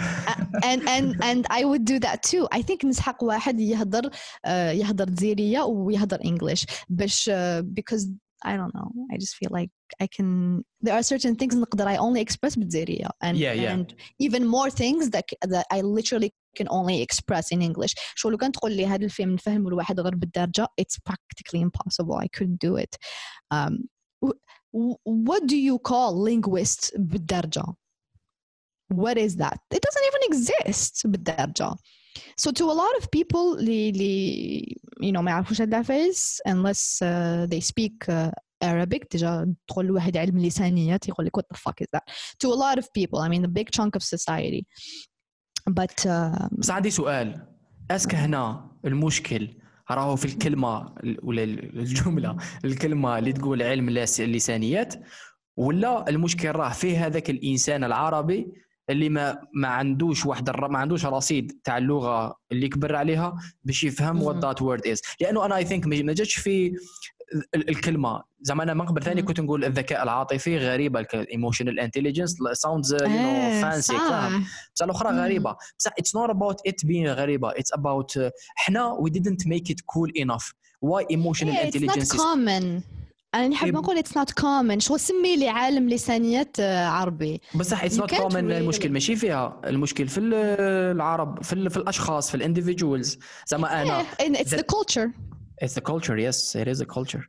[0.65, 2.45] and and and I would do that too.
[2.53, 8.09] I think نسحق واحد يهضر uh, يهضر دزيرية ويهضر English باش uh, because
[8.47, 8.91] I don't know.
[9.13, 9.73] I just feel like
[10.05, 10.29] I can.
[10.85, 13.73] There are certain things نقدر I only express بالدزيرية and Yeah, yeah.
[13.75, 15.25] and even more things that
[15.55, 17.95] that I literally can only express in English.
[18.15, 22.17] شو لو كان تقول لي هذا الفيلم نفهمه لواحد غير بالدرجة it's practically impossible.
[22.25, 22.97] I couldn't do it.
[23.55, 23.75] Um,
[24.25, 27.75] wh- wh- what do you call linguist بالدرجة?
[28.89, 29.59] what is that?
[29.71, 31.77] It doesn't even exist بالدرجة.
[32.37, 37.03] So to a lot of people اللي اللي you know ما يعرفوش هاد العفايس unless
[37.03, 38.31] uh, they speak uh,
[38.65, 42.03] Arabic ديجا تقول لواحد علم لسانيات يقول لك what the fuck is that?
[42.45, 44.67] To a lot of people, I mean the big chunk of society.
[45.71, 47.47] But uh, بس عندي سؤال
[47.91, 49.58] اسك هنا المشكل
[49.92, 54.96] راهو في الكلمة ال- ولا ال- الجملة الكلمة اللي تقول علم اللسانيات
[55.58, 58.48] ولا المشكل راه فيه هذاك الإنسان العربي
[58.90, 60.68] اللي ما ما عندوش واحد الر...
[60.68, 64.36] ما عندوش رصيد تاع اللغة اللي كبر عليها باش يفهم وات.
[64.46, 66.76] ذات وورد از لأنه أنا اي ثينك ما جاتش في
[67.56, 68.24] الكلمة.
[68.42, 73.62] زعما أنا من قبل ثاني كنت نقول الذكاء العاطفي غريبة الايموشنال انتليجنس ساوندز يو نو
[73.62, 75.56] فانسي بصح الأخرى غريبة.
[75.80, 77.50] بصح اتس نوت اباوت ات بين غريبة.
[77.50, 78.20] اتس اباوت
[78.60, 82.82] إحنا وي ديدنت ميك ات كول انف واي ايموشنال انتليجنس كومن
[83.36, 83.74] أنا نحب إيه.
[83.74, 88.52] نقول اتس نوت كومن شو سمي لي عالم لسانيات آه، عربي؟ بصح اتس نوت كومن
[88.52, 88.92] المشكل.
[88.92, 89.62] ماشي فيها.
[89.66, 93.18] المشكل في العرب في, في الأشخاص في الانديفيدوالز
[93.48, 95.12] زعما إيه، أنا اتس ذا كولتشر
[95.65, 97.23] it's the culture yes it is a culture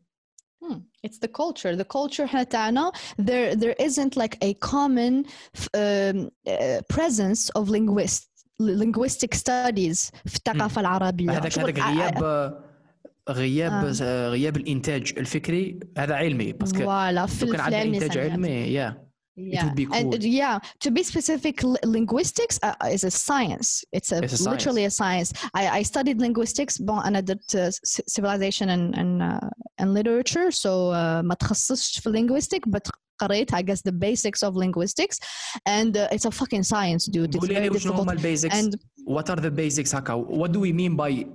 [0.64, 1.76] Hmm, It's the culture.
[1.76, 5.14] The culture احنا تاعنا there there isn't like a common
[5.58, 6.18] f- um,
[6.50, 8.24] uh, presence of linguist
[8.62, 11.32] linguistic studies في الثقافة العربية.
[11.32, 12.24] هذاك شغل- هذاك I- I- غياب
[13.30, 13.94] غياب آه.
[14.02, 14.30] آه.
[14.30, 18.32] غياب الانتاج الفكري هذا علمي باسكو فوالا في لو كان في عندنا العلم انتاج الإنسانيات.
[18.32, 19.06] علمي يا
[19.40, 19.62] yeah.
[19.62, 23.68] it would be cool And yeah, to be specific, li- linguistics uh, is a science.
[23.98, 24.54] It's a, It's a science.
[24.54, 25.30] literally a science.
[25.54, 29.50] I, I studied linguistics bon, and I did uh, c- civilization and and, uh,
[29.80, 30.48] and literature.
[30.64, 35.18] So uh, ما تخصصتش في linguistic but قريت I guess the basics of linguistics
[35.66, 37.36] and uh, it's a fucking science dude.
[37.36, 38.18] It's قولي very لي وشنو هما difficult.
[38.18, 38.76] البيزكس And
[39.08, 41.26] what are the basics هكا what do we mean by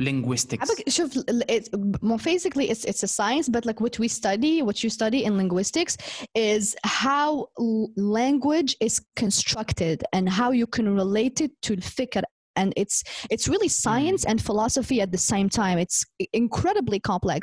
[0.00, 1.68] linguistics عبك- شوف ال- it,
[2.02, 5.32] more basically it's it's a science but like what we study what you study in
[5.42, 5.94] linguistics
[6.34, 6.64] is
[7.02, 7.30] how
[7.60, 12.22] l- language is constructed and how you can relate it to الفكر
[12.60, 12.96] and it's
[13.34, 17.42] it's really science and philosophy at the same time it's i- incredibly complex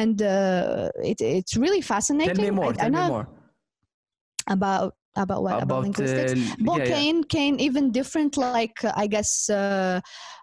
[0.00, 3.26] and uh, it, it's really fascinating tell me more I- I tell me know more
[4.48, 4.94] about
[5.24, 6.90] about what about, about linguistics uh, well, yeah, yeah.
[6.94, 9.98] Kane, Kane, even different, like uh, I guess, uh,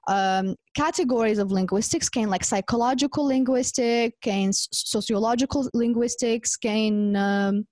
[0.09, 7.67] um, categories of linguistics can like psychological linguistics can sociological linguistics can um,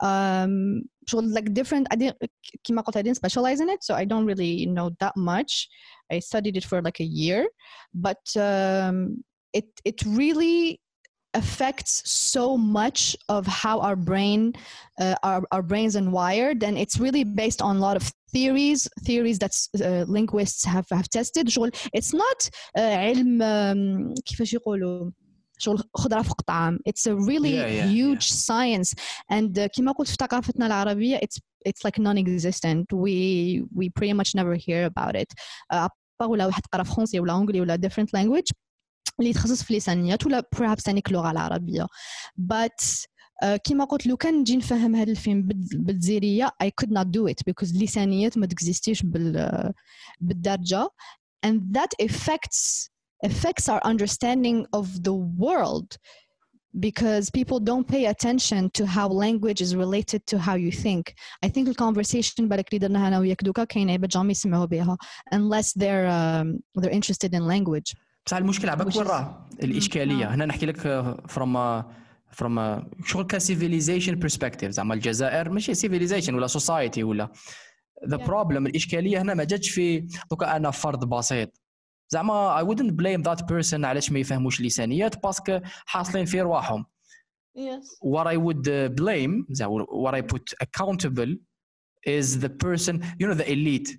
[0.00, 4.66] um, so like different i didn't i didn't specialize in it so i don't really
[4.66, 5.68] know that much.
[6.12, 7.48] I studied it for like a year
[7.92, 10.80] but um, it it really
[11.34, 14.52] affects so much of how our brain
[15.00, 18.87] uh, our, our brains are wired and it's really based on a lot of theories
[19.07, 25.11] theories that uh, linguists have have tested شغل it's not uh, علم um, كيفاش يقولوا
[25.57, 28.93] شغل خضرة فوق طعام it's a really Yeah, yeah, huge science
[29.33, 34.35] and uh, كما قلت في ثقافتنا العربية it's it's like non-existent we we pretty much
[34.35, 35.33] never hear about it
[35.73, 35.87] uh,
[36.21, 38.51] أبار ولا واحد قرا فرونسي ولا انجلي ولا different language
[39.19, 41.87] اللي يتخصص في اللسانيات ولا perhaps تانيك اللغة العربية
[42.41, 43.12] but uh,
[43.64, 47.52] كيما قلت لو كان نجي نفهم هذا الفيلم بال- بالجزيرية I could not do it
[47.52, 49.72] because اللسانيات ما تكزيستيش بال
[50.20, 50.88] بالدرجة
[51.46, 52.88] and that affects
[53.26, 55.88] affects our understanding of the world
[56.86, 61.02] because people don't pay attention to how language is related to how you think.
[61.46, 64.96] I think the conversation بالك اللي درناها أنا وياك دوكا كاينة بجام يسمعوا بها
[65.34, 67.94] unless they're um, they're interested in language.
[68.26, 70.34] بصح المشكل عباك وين راه الاشكاليه آه.
[70.34, 70.78] هنا نحكي لك
[71.28, 71.82] فروم
[72.34, 77.32] فروم شغل كسيفيليزيشن برسبكتيف زعما الجزائر ماشي سيفيليزيشن ولا سوسايتي ولا.
[78.08, 78.16] ذا.
[78.16, 81.60] بروبلم الإشكالية هنا ما جاتش في دوكا أنا فرد بسيط.
[82.08, 86.84] زعما I wouldn't blame that person علاش ما يفهموش لسانيات باسكو حاصلين في رواحهم.
[87.58, 87.86] Yes.
[88.14, 89.34] what I would uh, blame
[90.04, 91.32] what I put accountable
[92.18, 93.98] is the person you know the elite.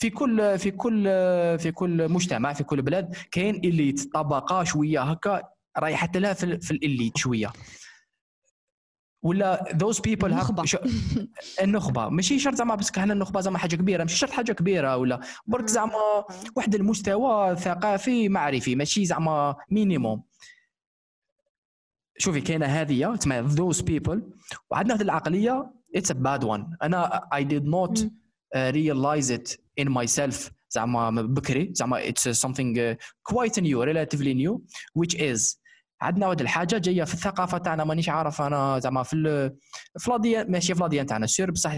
[0.00, 1.04] في كل في كل
[1.58, 5.42] في كل مجتمع في كل بلاد كاين اليت طبقة شوية هكا
[5.78, 7.52] راهي حتى لها في, في الإليت شوية.
[9.22, 10.64] ولا ذوز بيبل النخبة.
[11.62, 12.08] النخبة.
[12.08, 14.04] ماشي شرط زعما باسكو حنا النخبة زعما حاجة كبيرة.
[14.04, 16.24] ماشي شرط حاجة كبيرة ولا برك زعما
[16.56, 18.74] واحد المستوى ثقافي معرفي.
[18.74, 20.22] ماشي زعما مينيموم
[22.18, 24.30] شوفي كاينة هذه تسمى ذوز بيبل
[24.70, 28.10] وعندنا هذه العقلية اتس ا باد وان أنا اي ديد نوت
[28.56, 34.64] ريلايز ات ان ماي سيلف زعما بكري زعما اتس سمثينغ كوايت نيو ريلاتيفلي نيو
[34.94, 35.60] ويتش از
[36.00, 39.56] عندنا واحد الحاجة جاية في الثقافة تاعنا مانيش عارف أنا زعما في ال-
[39.98, 41.72] في لاديان ماشي في لاديان تاعنا سير بصح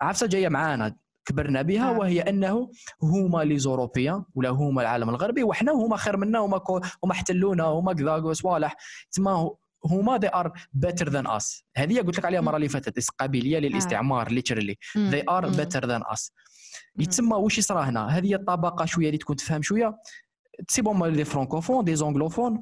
[0.00, 1.98] عفسة جاية معانا كبرنا بها آه.
[1.98, 2.70] وهي أنه
[3.02, 7.64] هما لي زوروبيان ولا هما العالم الغربي وحنا هما خير منا هما كو هما احتلونا
[7.64, 8.76] هما كذا صوالح.
[9.10, 9.50] تسمى
[9.86, 10.48] هما they are
[10.86, 11.62] better than us.
[11.76, 14.74] هذه قلت لك عليها المره اللي فاتت قابليه للاستعمار literally.
[14.98, 16.30] Mm, they are better than us.
[16.98, 19.96] يتسمى واش يصرى هنا؟ هذه الطبقة شوية اللي تكون تفهم شوية.
[20.68, 22.60] سي بون لي فرانكوفون دي زونغلوفون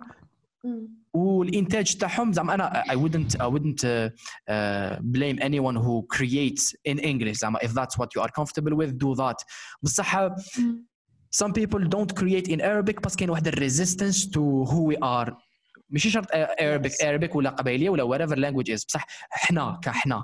[1.13, 4.09] والانتاج تاعهم زعما انا I wouldn't I wouldn't uh,
[4.49, 8.97] uh, blame anyone who creates in English زعما if that's what you are comfortable with
[8.97, 9.37] do that
[9.83, 10.27] بصح
[11.35, 15.33] some people don't create in Arabic بس كاين واحد الريزيستنس to who we are
[15.89, 17.03] ماشي شرط Arabic Yes.
[17.05, 20.23] Arabic ولا قبائليه ولا whatever language is بصح حنا كحنا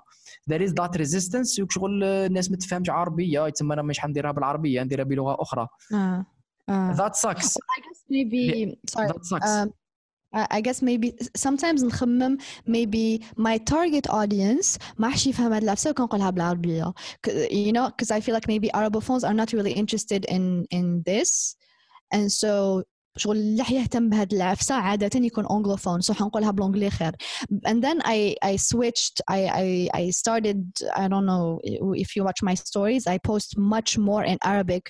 [0.51, 5.03] there is that resistance وشغل الناس ما تفهمش عربيه يتسمى انا مش حنديرها بالعربيه نديرها
[5.03, 6.23] بلغه اخرى Uh,
[6.71, 8.41] uh, that sucks I guess maybe
[8.93, 9.07] sorry.
[9.11, 9.69] that sucks Um,
[10.35, 12.37] I I guess maybe sometimes نخمم
[12.67, 16.93] maybe my target audience ما حش يفهم هاد العفسة وكنقولها بالعربية
[17.27, 21.03] K- you know because I feel like maybe Arabophones are not really interested in in
[21.05, 21.55] this
[22.13, 22.83] and so
[23.17, 27.11] شغل اللي يهتم بهاد العفسة عادة يكون anglophone so حنقولها بالانجلي خير
[27.67, 30.59] and then I I switched I I I started
[30.95, 31.59] I don't know
[32.03, 34.83] if you watch my stories I post much more in Arabic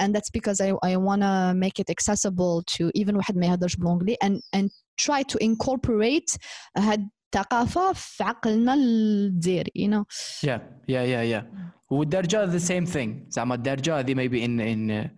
[0.00, 1.34] and that's because I I want to
[1.64, 4.68] make it accessible to even واحد ما يهدرش بالانجلي and and
[5.01, 6.37] try to incorporate
[6.77, 10.03] هاد الثقافة في عقلنا الجزائري you know.
[10.43, 11.43] Yeah, yeah, yeah, yeah.
[11.89, 13.29] والدرجة the same thing.
[13.29, 15.09] زعما الدرجة هذه maybe in in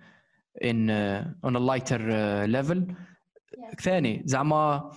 [0.62, 2.94] in uh, on a lighter uh, level.
[3.82, 4.92] ثاني زعما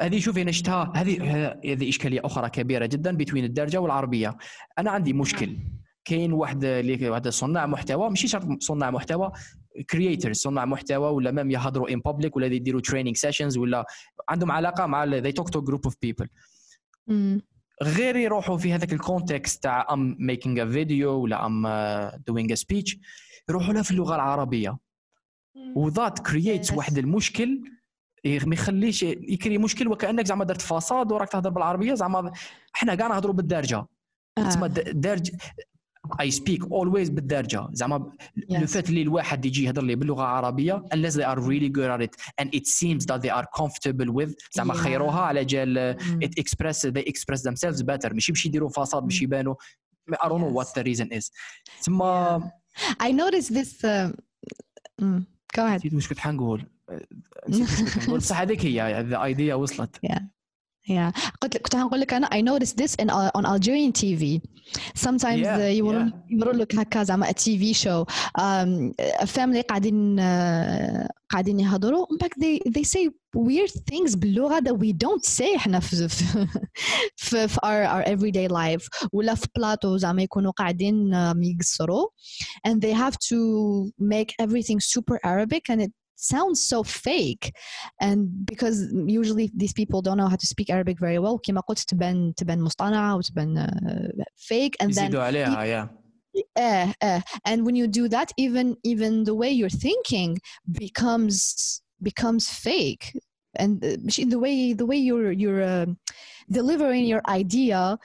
[0.00, 1.22] هذه شوفي أنا شفتها هذه
[1.64, 4.36] هذه إشكالية أخرى كبيرة جدا بين الدارجه والعربية.
[4.78, 5.56] أنا عندي مشكل.
[6.08, 9.32] كاين واحد اللي واحد صناع محتوى ماشي شرط صناع محتوى
[9.90, 13.86] كرييترز صناع محتوى ولا مام يهضروا ان بابليك ولا يديروا تريننج سيشنز ولا
[14.28, 16.26] عندهم علاقة مع talk to a group of people.
[17.82, 21.66] غير يروحوا في هذاك الكونتكست تاع ام ميكينغ ا فيديو ولا ام
[22.26, 22.96] دوينغ ا سبيتش
[23.48, 24.78] يروحوا لها في اللغة العربية.
[25.76, 27.60] وذات كرييتس واحد المشكل
[28.24, 32.32] ما يخليش يكري مشكل وكأنك زعما درت فصاد وراك تهضر بالعربية زعما
[32.74, 33.86] إحنا كاع نهضروا بالدارجة.
[34.36, 35.30] تسمى الدارج
[36.20, 38.12] اي سبيك اولويز بالدارجه زعما
[38.50, 42.02] لو فات اللي الواحد يجي يهضر لي باللغة العربيه unless they are really good at
[42.02, 44.76] it and it seems that they are comfortable with زعما yeah.
[44.76, 46.26] خيروها على جال mm.
[46.26, 49.54] it express they express themselves better ماشي باش يديروا فصاد باش يبانوا
[50.12, 50.54] I don't know yes.
[50.54, 51.30] what the reason is
[51.80, 53.06] تسمى yeah.
[53.06, 54.12] I noticed this uh,
[55.02, 55.20] mm.
[55.56, 56.66] go ahead نسيت واش كنت حنقول
[58.16, 60.37] بصح هذيك هي the idea وصلت yeah
[60.87, 64.41] Yeah, قلت لك كنت هنقول لك أنا I noticed this in on Algerian TV.
[64.95, 66.31] Sometimes yeah, يمرون yeah.
[66.31, 68.05] يمرون لك هكا زعما a TV show
[68.39, 74.77] um, a family قاعدين uh, قاعدين يهضروا back they they say weird things باللغة that
[74.77, 76.47] we don't say احنا في في,
[77.15, 81.13] في, في our, our everyday life ولا في بلاطو زعما يكونوا قاعدين
[81.43, 82.07] يقصروا
[82.67, 83.37] and they have to
[83.99, 87.53] make everything super Arabic and it sounds so fake
[87.99, 91.79] and because usually these people don't know how to speak Arabic very well كما قلت
[91.79, 95.87] تبان تبان مصطنعة وتبان uh, fake and then عليها yeah
[96.55, 100.39] uh, uh, and when you do that even even the way you're thinking
[100.71, 103.13] becomes becomes fake
[103.55, 105.85] and the way the way you're you're uh,
[106.49, 107.97] delivering your idea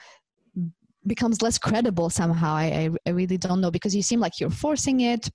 [1.07, 4.57] becomes less credible somehow I, I, I really don't know because you seem like you're
[4.65, 5.29] forcing it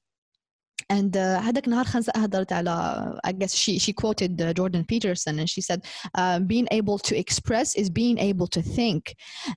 [0.90, 5.39] and uh, هذاك النهار خنسة هدرت على I guess she she quoted uh, Jordan Peterson
[5.39, 9.14] and she said uh, being able to express is being able to think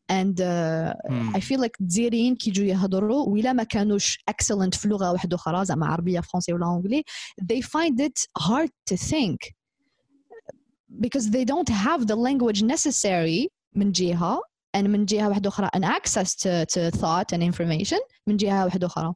[0.09, 1.35] and uh, hmm.
[1.35, 5.65] I feel like تزيرين كي يجوا يهضروا ولا ما كانوش excellent في لغة واحدة أخرى
[5.65, 7.03] زعما عربية فرنسي ولا أنجلي
[7.41, 9.37] they find it hard to think
[10.99, 14.41] because they don't have the language necessary من جهة
[14.77, 18.87] and من جهة واحدة أخرى an access to, to thought and information من جهة واحدة
[18.87, 19.13] أخرى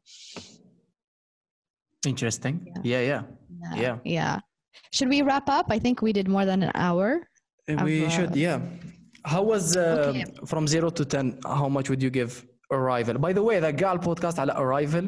[2.05, 2.55] Interesting.
[2.65, 2.81] Yeah.
[2.83, 3.21] Yeah, yeah.
[3.75, 3.97] Yeah.
[4.03, 4.39] Yeah.
[4.91, 5.67] Should we wrap up?
[5.69, 7.27] I think we did more than an hour.
[7.67, 8.59] We of, should, yeah.
[9.23, 10.25] How was uh, okay.
[10.45, 11.39] from zero to 10?
[11.45, 13.17] How much would you give Arrival?
[13.19, 15.05] By the way, ذا كاع البودكاست على Arrival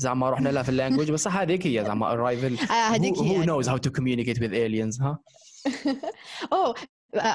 [0.00, 3.90] زعما رحنا لها في اللانجوج بس هذيك هي زعما Arrival who, who knows how to
[3.90, 5.16] communicate with aliens huh?
[6.52, 6.74] oh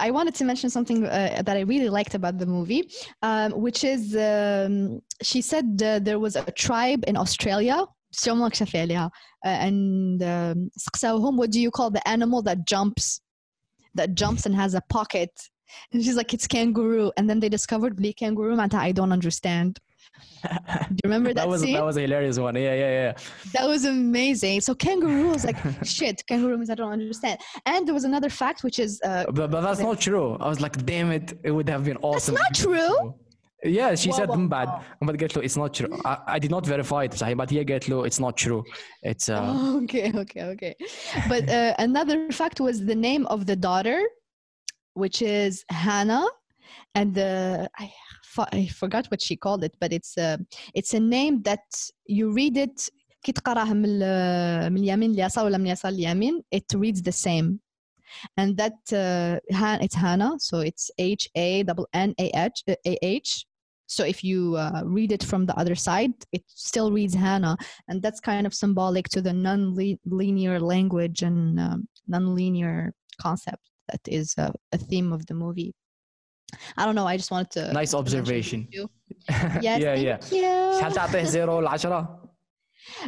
[0.07, 2.89] I wanted to mention something uh, that I really liked about the movie,
[3.21, 7.77] um, which is um, she said uh, there was a tribe in Australia
[8.11, 9.11] شو ما كشف عليها
[9.45, 13.21] and um, سقساوهم what do you call the animal that jumps
[13.95, 15.31] that jumps and has a pocket
[15.91, 19.79] and she's like it's kangaroo and then they discovered the kangaroo معناتها I don't understand
[20.43, 21.73] do you remember that, that was scene?
[21.73, 23.13] that was a hilarious one yeah yeah yeah
[23.55, 27.93] that was amazing so kangaroo was like shit kangaroo means I don't understand and there
[27.99, 31.11] was another fact which is uh, but, but that's not true I was like damn
[31.11, 33.15] it it would have been awesome that's not true
[33.63, 34.69] yeah she said من بعد
[35.01, 37.63] ومن قالت له it's not true I, I did not verify it صحيح but هي
[37.63, 38.63] قالت له it's not true
[39.03, 39.39] it's uh...
[39.41, 40.75] oh, okay okay okay
[41.29, 43.99] but uh, another fact was the name of the daughter
[44.93, 46.27] which is Hannah
[46.93, 47.91] and uh, I
[48.59, 50.39] I forgot what she called it but it's a
[50.73, 51.65] it's a name that
[52.17, 52.89] you read it
[53.25, 53.99] كي تقراه من
[54.71, 57.59] من اليمين لليسار ولا من اليسار لليمين it reads the same
[58.37, 63.45] and that uh, it's Hannah so it's H A double N A H A H
[63.89, 67.57] so if you uh, read it from the other side, it still reads Hannah,
[67.87, 74.33] and that's kind of symbolic to the non-linear language and um, non-linear concept that is
[74.37, 75.73] uh, a theme of the movie.
[76.77, 77.07] I don't know.
[77.07, 77.73] I just wanted to.
[77.73, 78.67] Nice observation.
[79.61, 80.19] yes, yeah, yeah.
[80.79, 82.19] شحال تعطيه زيرو ل 10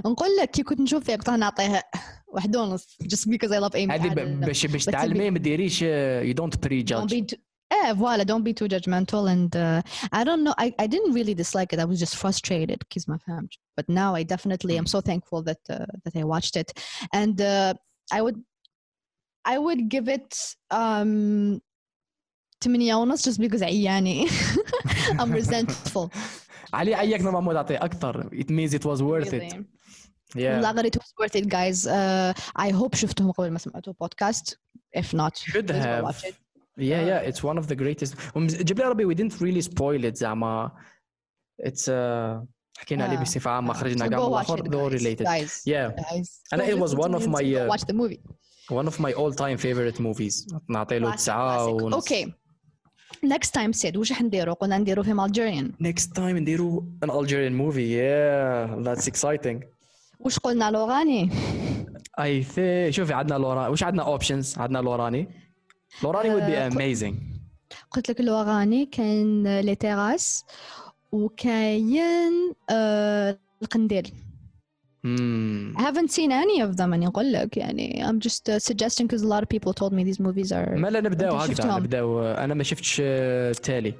[0.05, 1.83] نقول لك كي كنت نشوف فيه كنت نعطيه
[2.27, 5.83] واحد ونص just because I love Amy هذه باش باش تعلمي ما ديريش
[6.23, 7.35] you don't prejudge
[7.71, 9.81] yeah voila don't be too judgmental and uh,
[10.11, 13.17] i don't know I, I didn't really dislike it i was just frustrated because my
[13.17, 16.71] family but now i definitely am so thankful that uh, that i watched it
[17.13, 17.73] and uh,
[18.11, 18.41] i would
[19.45, 20.35] i would give it
[20.71, 21.61] um
[22.63, 24.27] ثمانية ونص just because عياني
[25.19, 26.09] I'm resentful
[26.73, 29.47] علي عياك نورمالمون تعطي أكثر it means it was worth really?
[29.47, 29.65] it
[30.35, 34.55] yeah لا it was worth it guys uh, I hope شفتهم قبل ما سمعتوا podcast
[34.97, 36.40] if not should have watch it
[36.77, 40.71] yeah yeah it's one of the greatest جبل عربي we didn't really spoil it زعما
[41.63, 42.45] it's uh
[42.77, 46.41] حكينا عليه بصفة عامة خرجنا كاع من الاخر though related guys, yeah guys.
[46.55, 48.19] and it was one of my uh, watch the movie
[48.69, 51.83] one of my all time favorite movies نعطي له Classic, تسعة classic.
[51.83, 52.31] ونص Okay.
[53.25, 57.53] Next time سيد واش راح نديرو قلنا نديرو فيلم Algerian next time نديرو an Algerian
[57.61, 59.65] movie yeah that's exciting
[60.19, 61.29] واش قلنا لوغاني
[62.21, 65.40] I think شوفي عندنا لوراني وش عندنا options عندنا لوراني
[66.02, 67.14] لوراني would be قل- amazing
[67.90, 70.44] قلت لك لوغاني كاين لي تيراس
[71.12, 72.32] وكاين
[72.70, 74.12] آه القنديل
[75.04, 75.74] Hmm.
[75.78, 79.22] I haven't seen any of them أنا نقول لك يعني I'm just uh, suggesting because
[79.22, 82.54] a lot of people told me these movies are ما لا نبداو هكذا؟ نبداو أنا
[82.54, 83.94] ما شفتش آه، التالي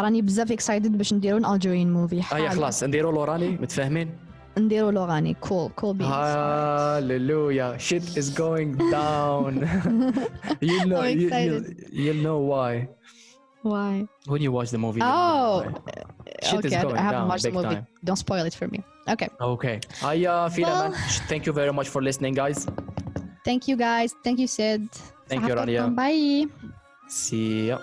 [0.00, 2.50] راني بزاف excited باش نديرو Algerian movie هيا حال.
[2.50, 4.10] خلاص نديرو لوراني متفاهمين
[4.57, 7.69] نديرو لوغاني cool cool beans Hallelujah.
[7.79, 9.51] Shit is going down.
[10.69, 11.63] you know, I'm you, excited.
[11.91, 12.71] you, you'll know why
[13.71, 13.91] why
[14.31, 14.99] when you watch the movie.
[14.99, 16.49] you'll know oh why.
[16.49, 17.87] Shit is okay I- going I haven't down watched the big movie time.
[18.07, 18.79] don't spoil it for me
[19.13, 19.75] okay Okay.
[20.05, 20.91] Hiya, Fila man.
[20.91, 20.99] Well-
[21.31, 22.59] Thank you very much for listening, guys.
[23.47, 24.81] thank you guys thank you Sid
[25.31, 25.83] Thank you, Rania.
[25.83, 25.95] صحبتكم.
[25.95, 26.47] bye
[27.19, 27.77] See ya.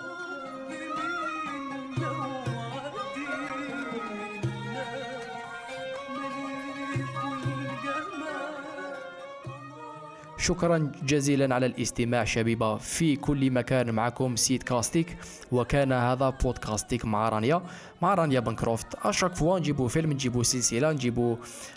[10.46, 15.16] شكرا جزيلا على الاستماع شبيبة في كل مكان معكم سيد كاستيك
[15.52, 17.62] وكان هذا بودكاستيك مع رانيا.
[18.02, 21.36] مع رانيا بنكروفت اشاك فوا نجيبو فيلم نجيبو سلسلة نجيبو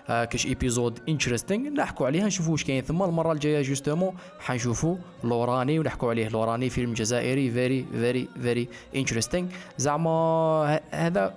[0.09, 2.81] آه كاش ايبيزود انتريستينغ نحكوا عليها نشوفوا واش كاين.
[2.81, 9.47] ثم المرة الجاية جوستومون حنشوفوا لوراني ونحكوا عليه لوراني فيلم جزائري فيري فيري فيري انتريستينغ
[9.77, 11.33] زعما هذا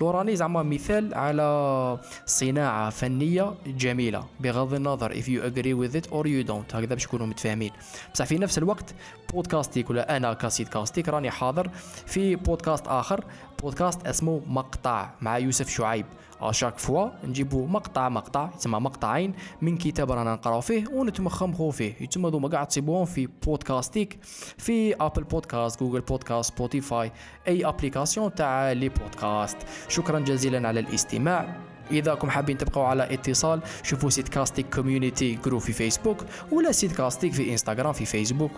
[0.00, 6.24] لوراني زعما مثال على صناعة فنية جميلة بغض النظر if you agree with it or
[6.24, 7.72] you don't هكذا باش نكونوا متفاهمين.
[8.14, 8.94] بصح في نفس الوقت
[9.32, 11.70] بودكاستيك ولا أنا كاسيد كاستيك راني حاضر
[12.06, 13.24] في بودكاست آخر
[13.62, 16.06] بودكاست اسمه مقطع مع يوسف شعيب.
[16.50, 21.94] اشاك فوا نجيبو مقطع مقطع يسمى مقطعين من كتاب رانا نقراو فيه ونتمخمخو فيه.
[22.00, 24.18] يتم هذوما قاع تصيبوهم في بودكاستيك
[24.58, 27.12] في ابل بودكاست جوجل بودكاست سبوتيفاي
[27.48, 29.56] أي ابليكاسيون تاع لي بودكاست.
[29.88, 31.56] شكرا جزيلا على الاستماع.
[31.90, 36.92] إذا كم حابين تبقوا على اتصال شوفوا سيت كاستيك كوميونيتي جروب في فيسبوك ولا سيت
[36.92, 38.50] كاستيك في انستغرام في فيسبوك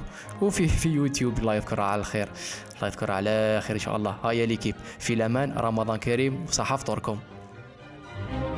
[0.42, 2.28] وفي في يوتيوب الله يذكر على الخير.
[2.76, 4.16] الله يذكر على خير إن شاء الله.
[4.24, 4.74] هيا ليكيب.
[4.98, 5.52] في الأمان.
[5.52, 6.44] رمضان كريم.
[6.48, 7.18] وصحة فطوركم.
[8.16, 8.53] thank you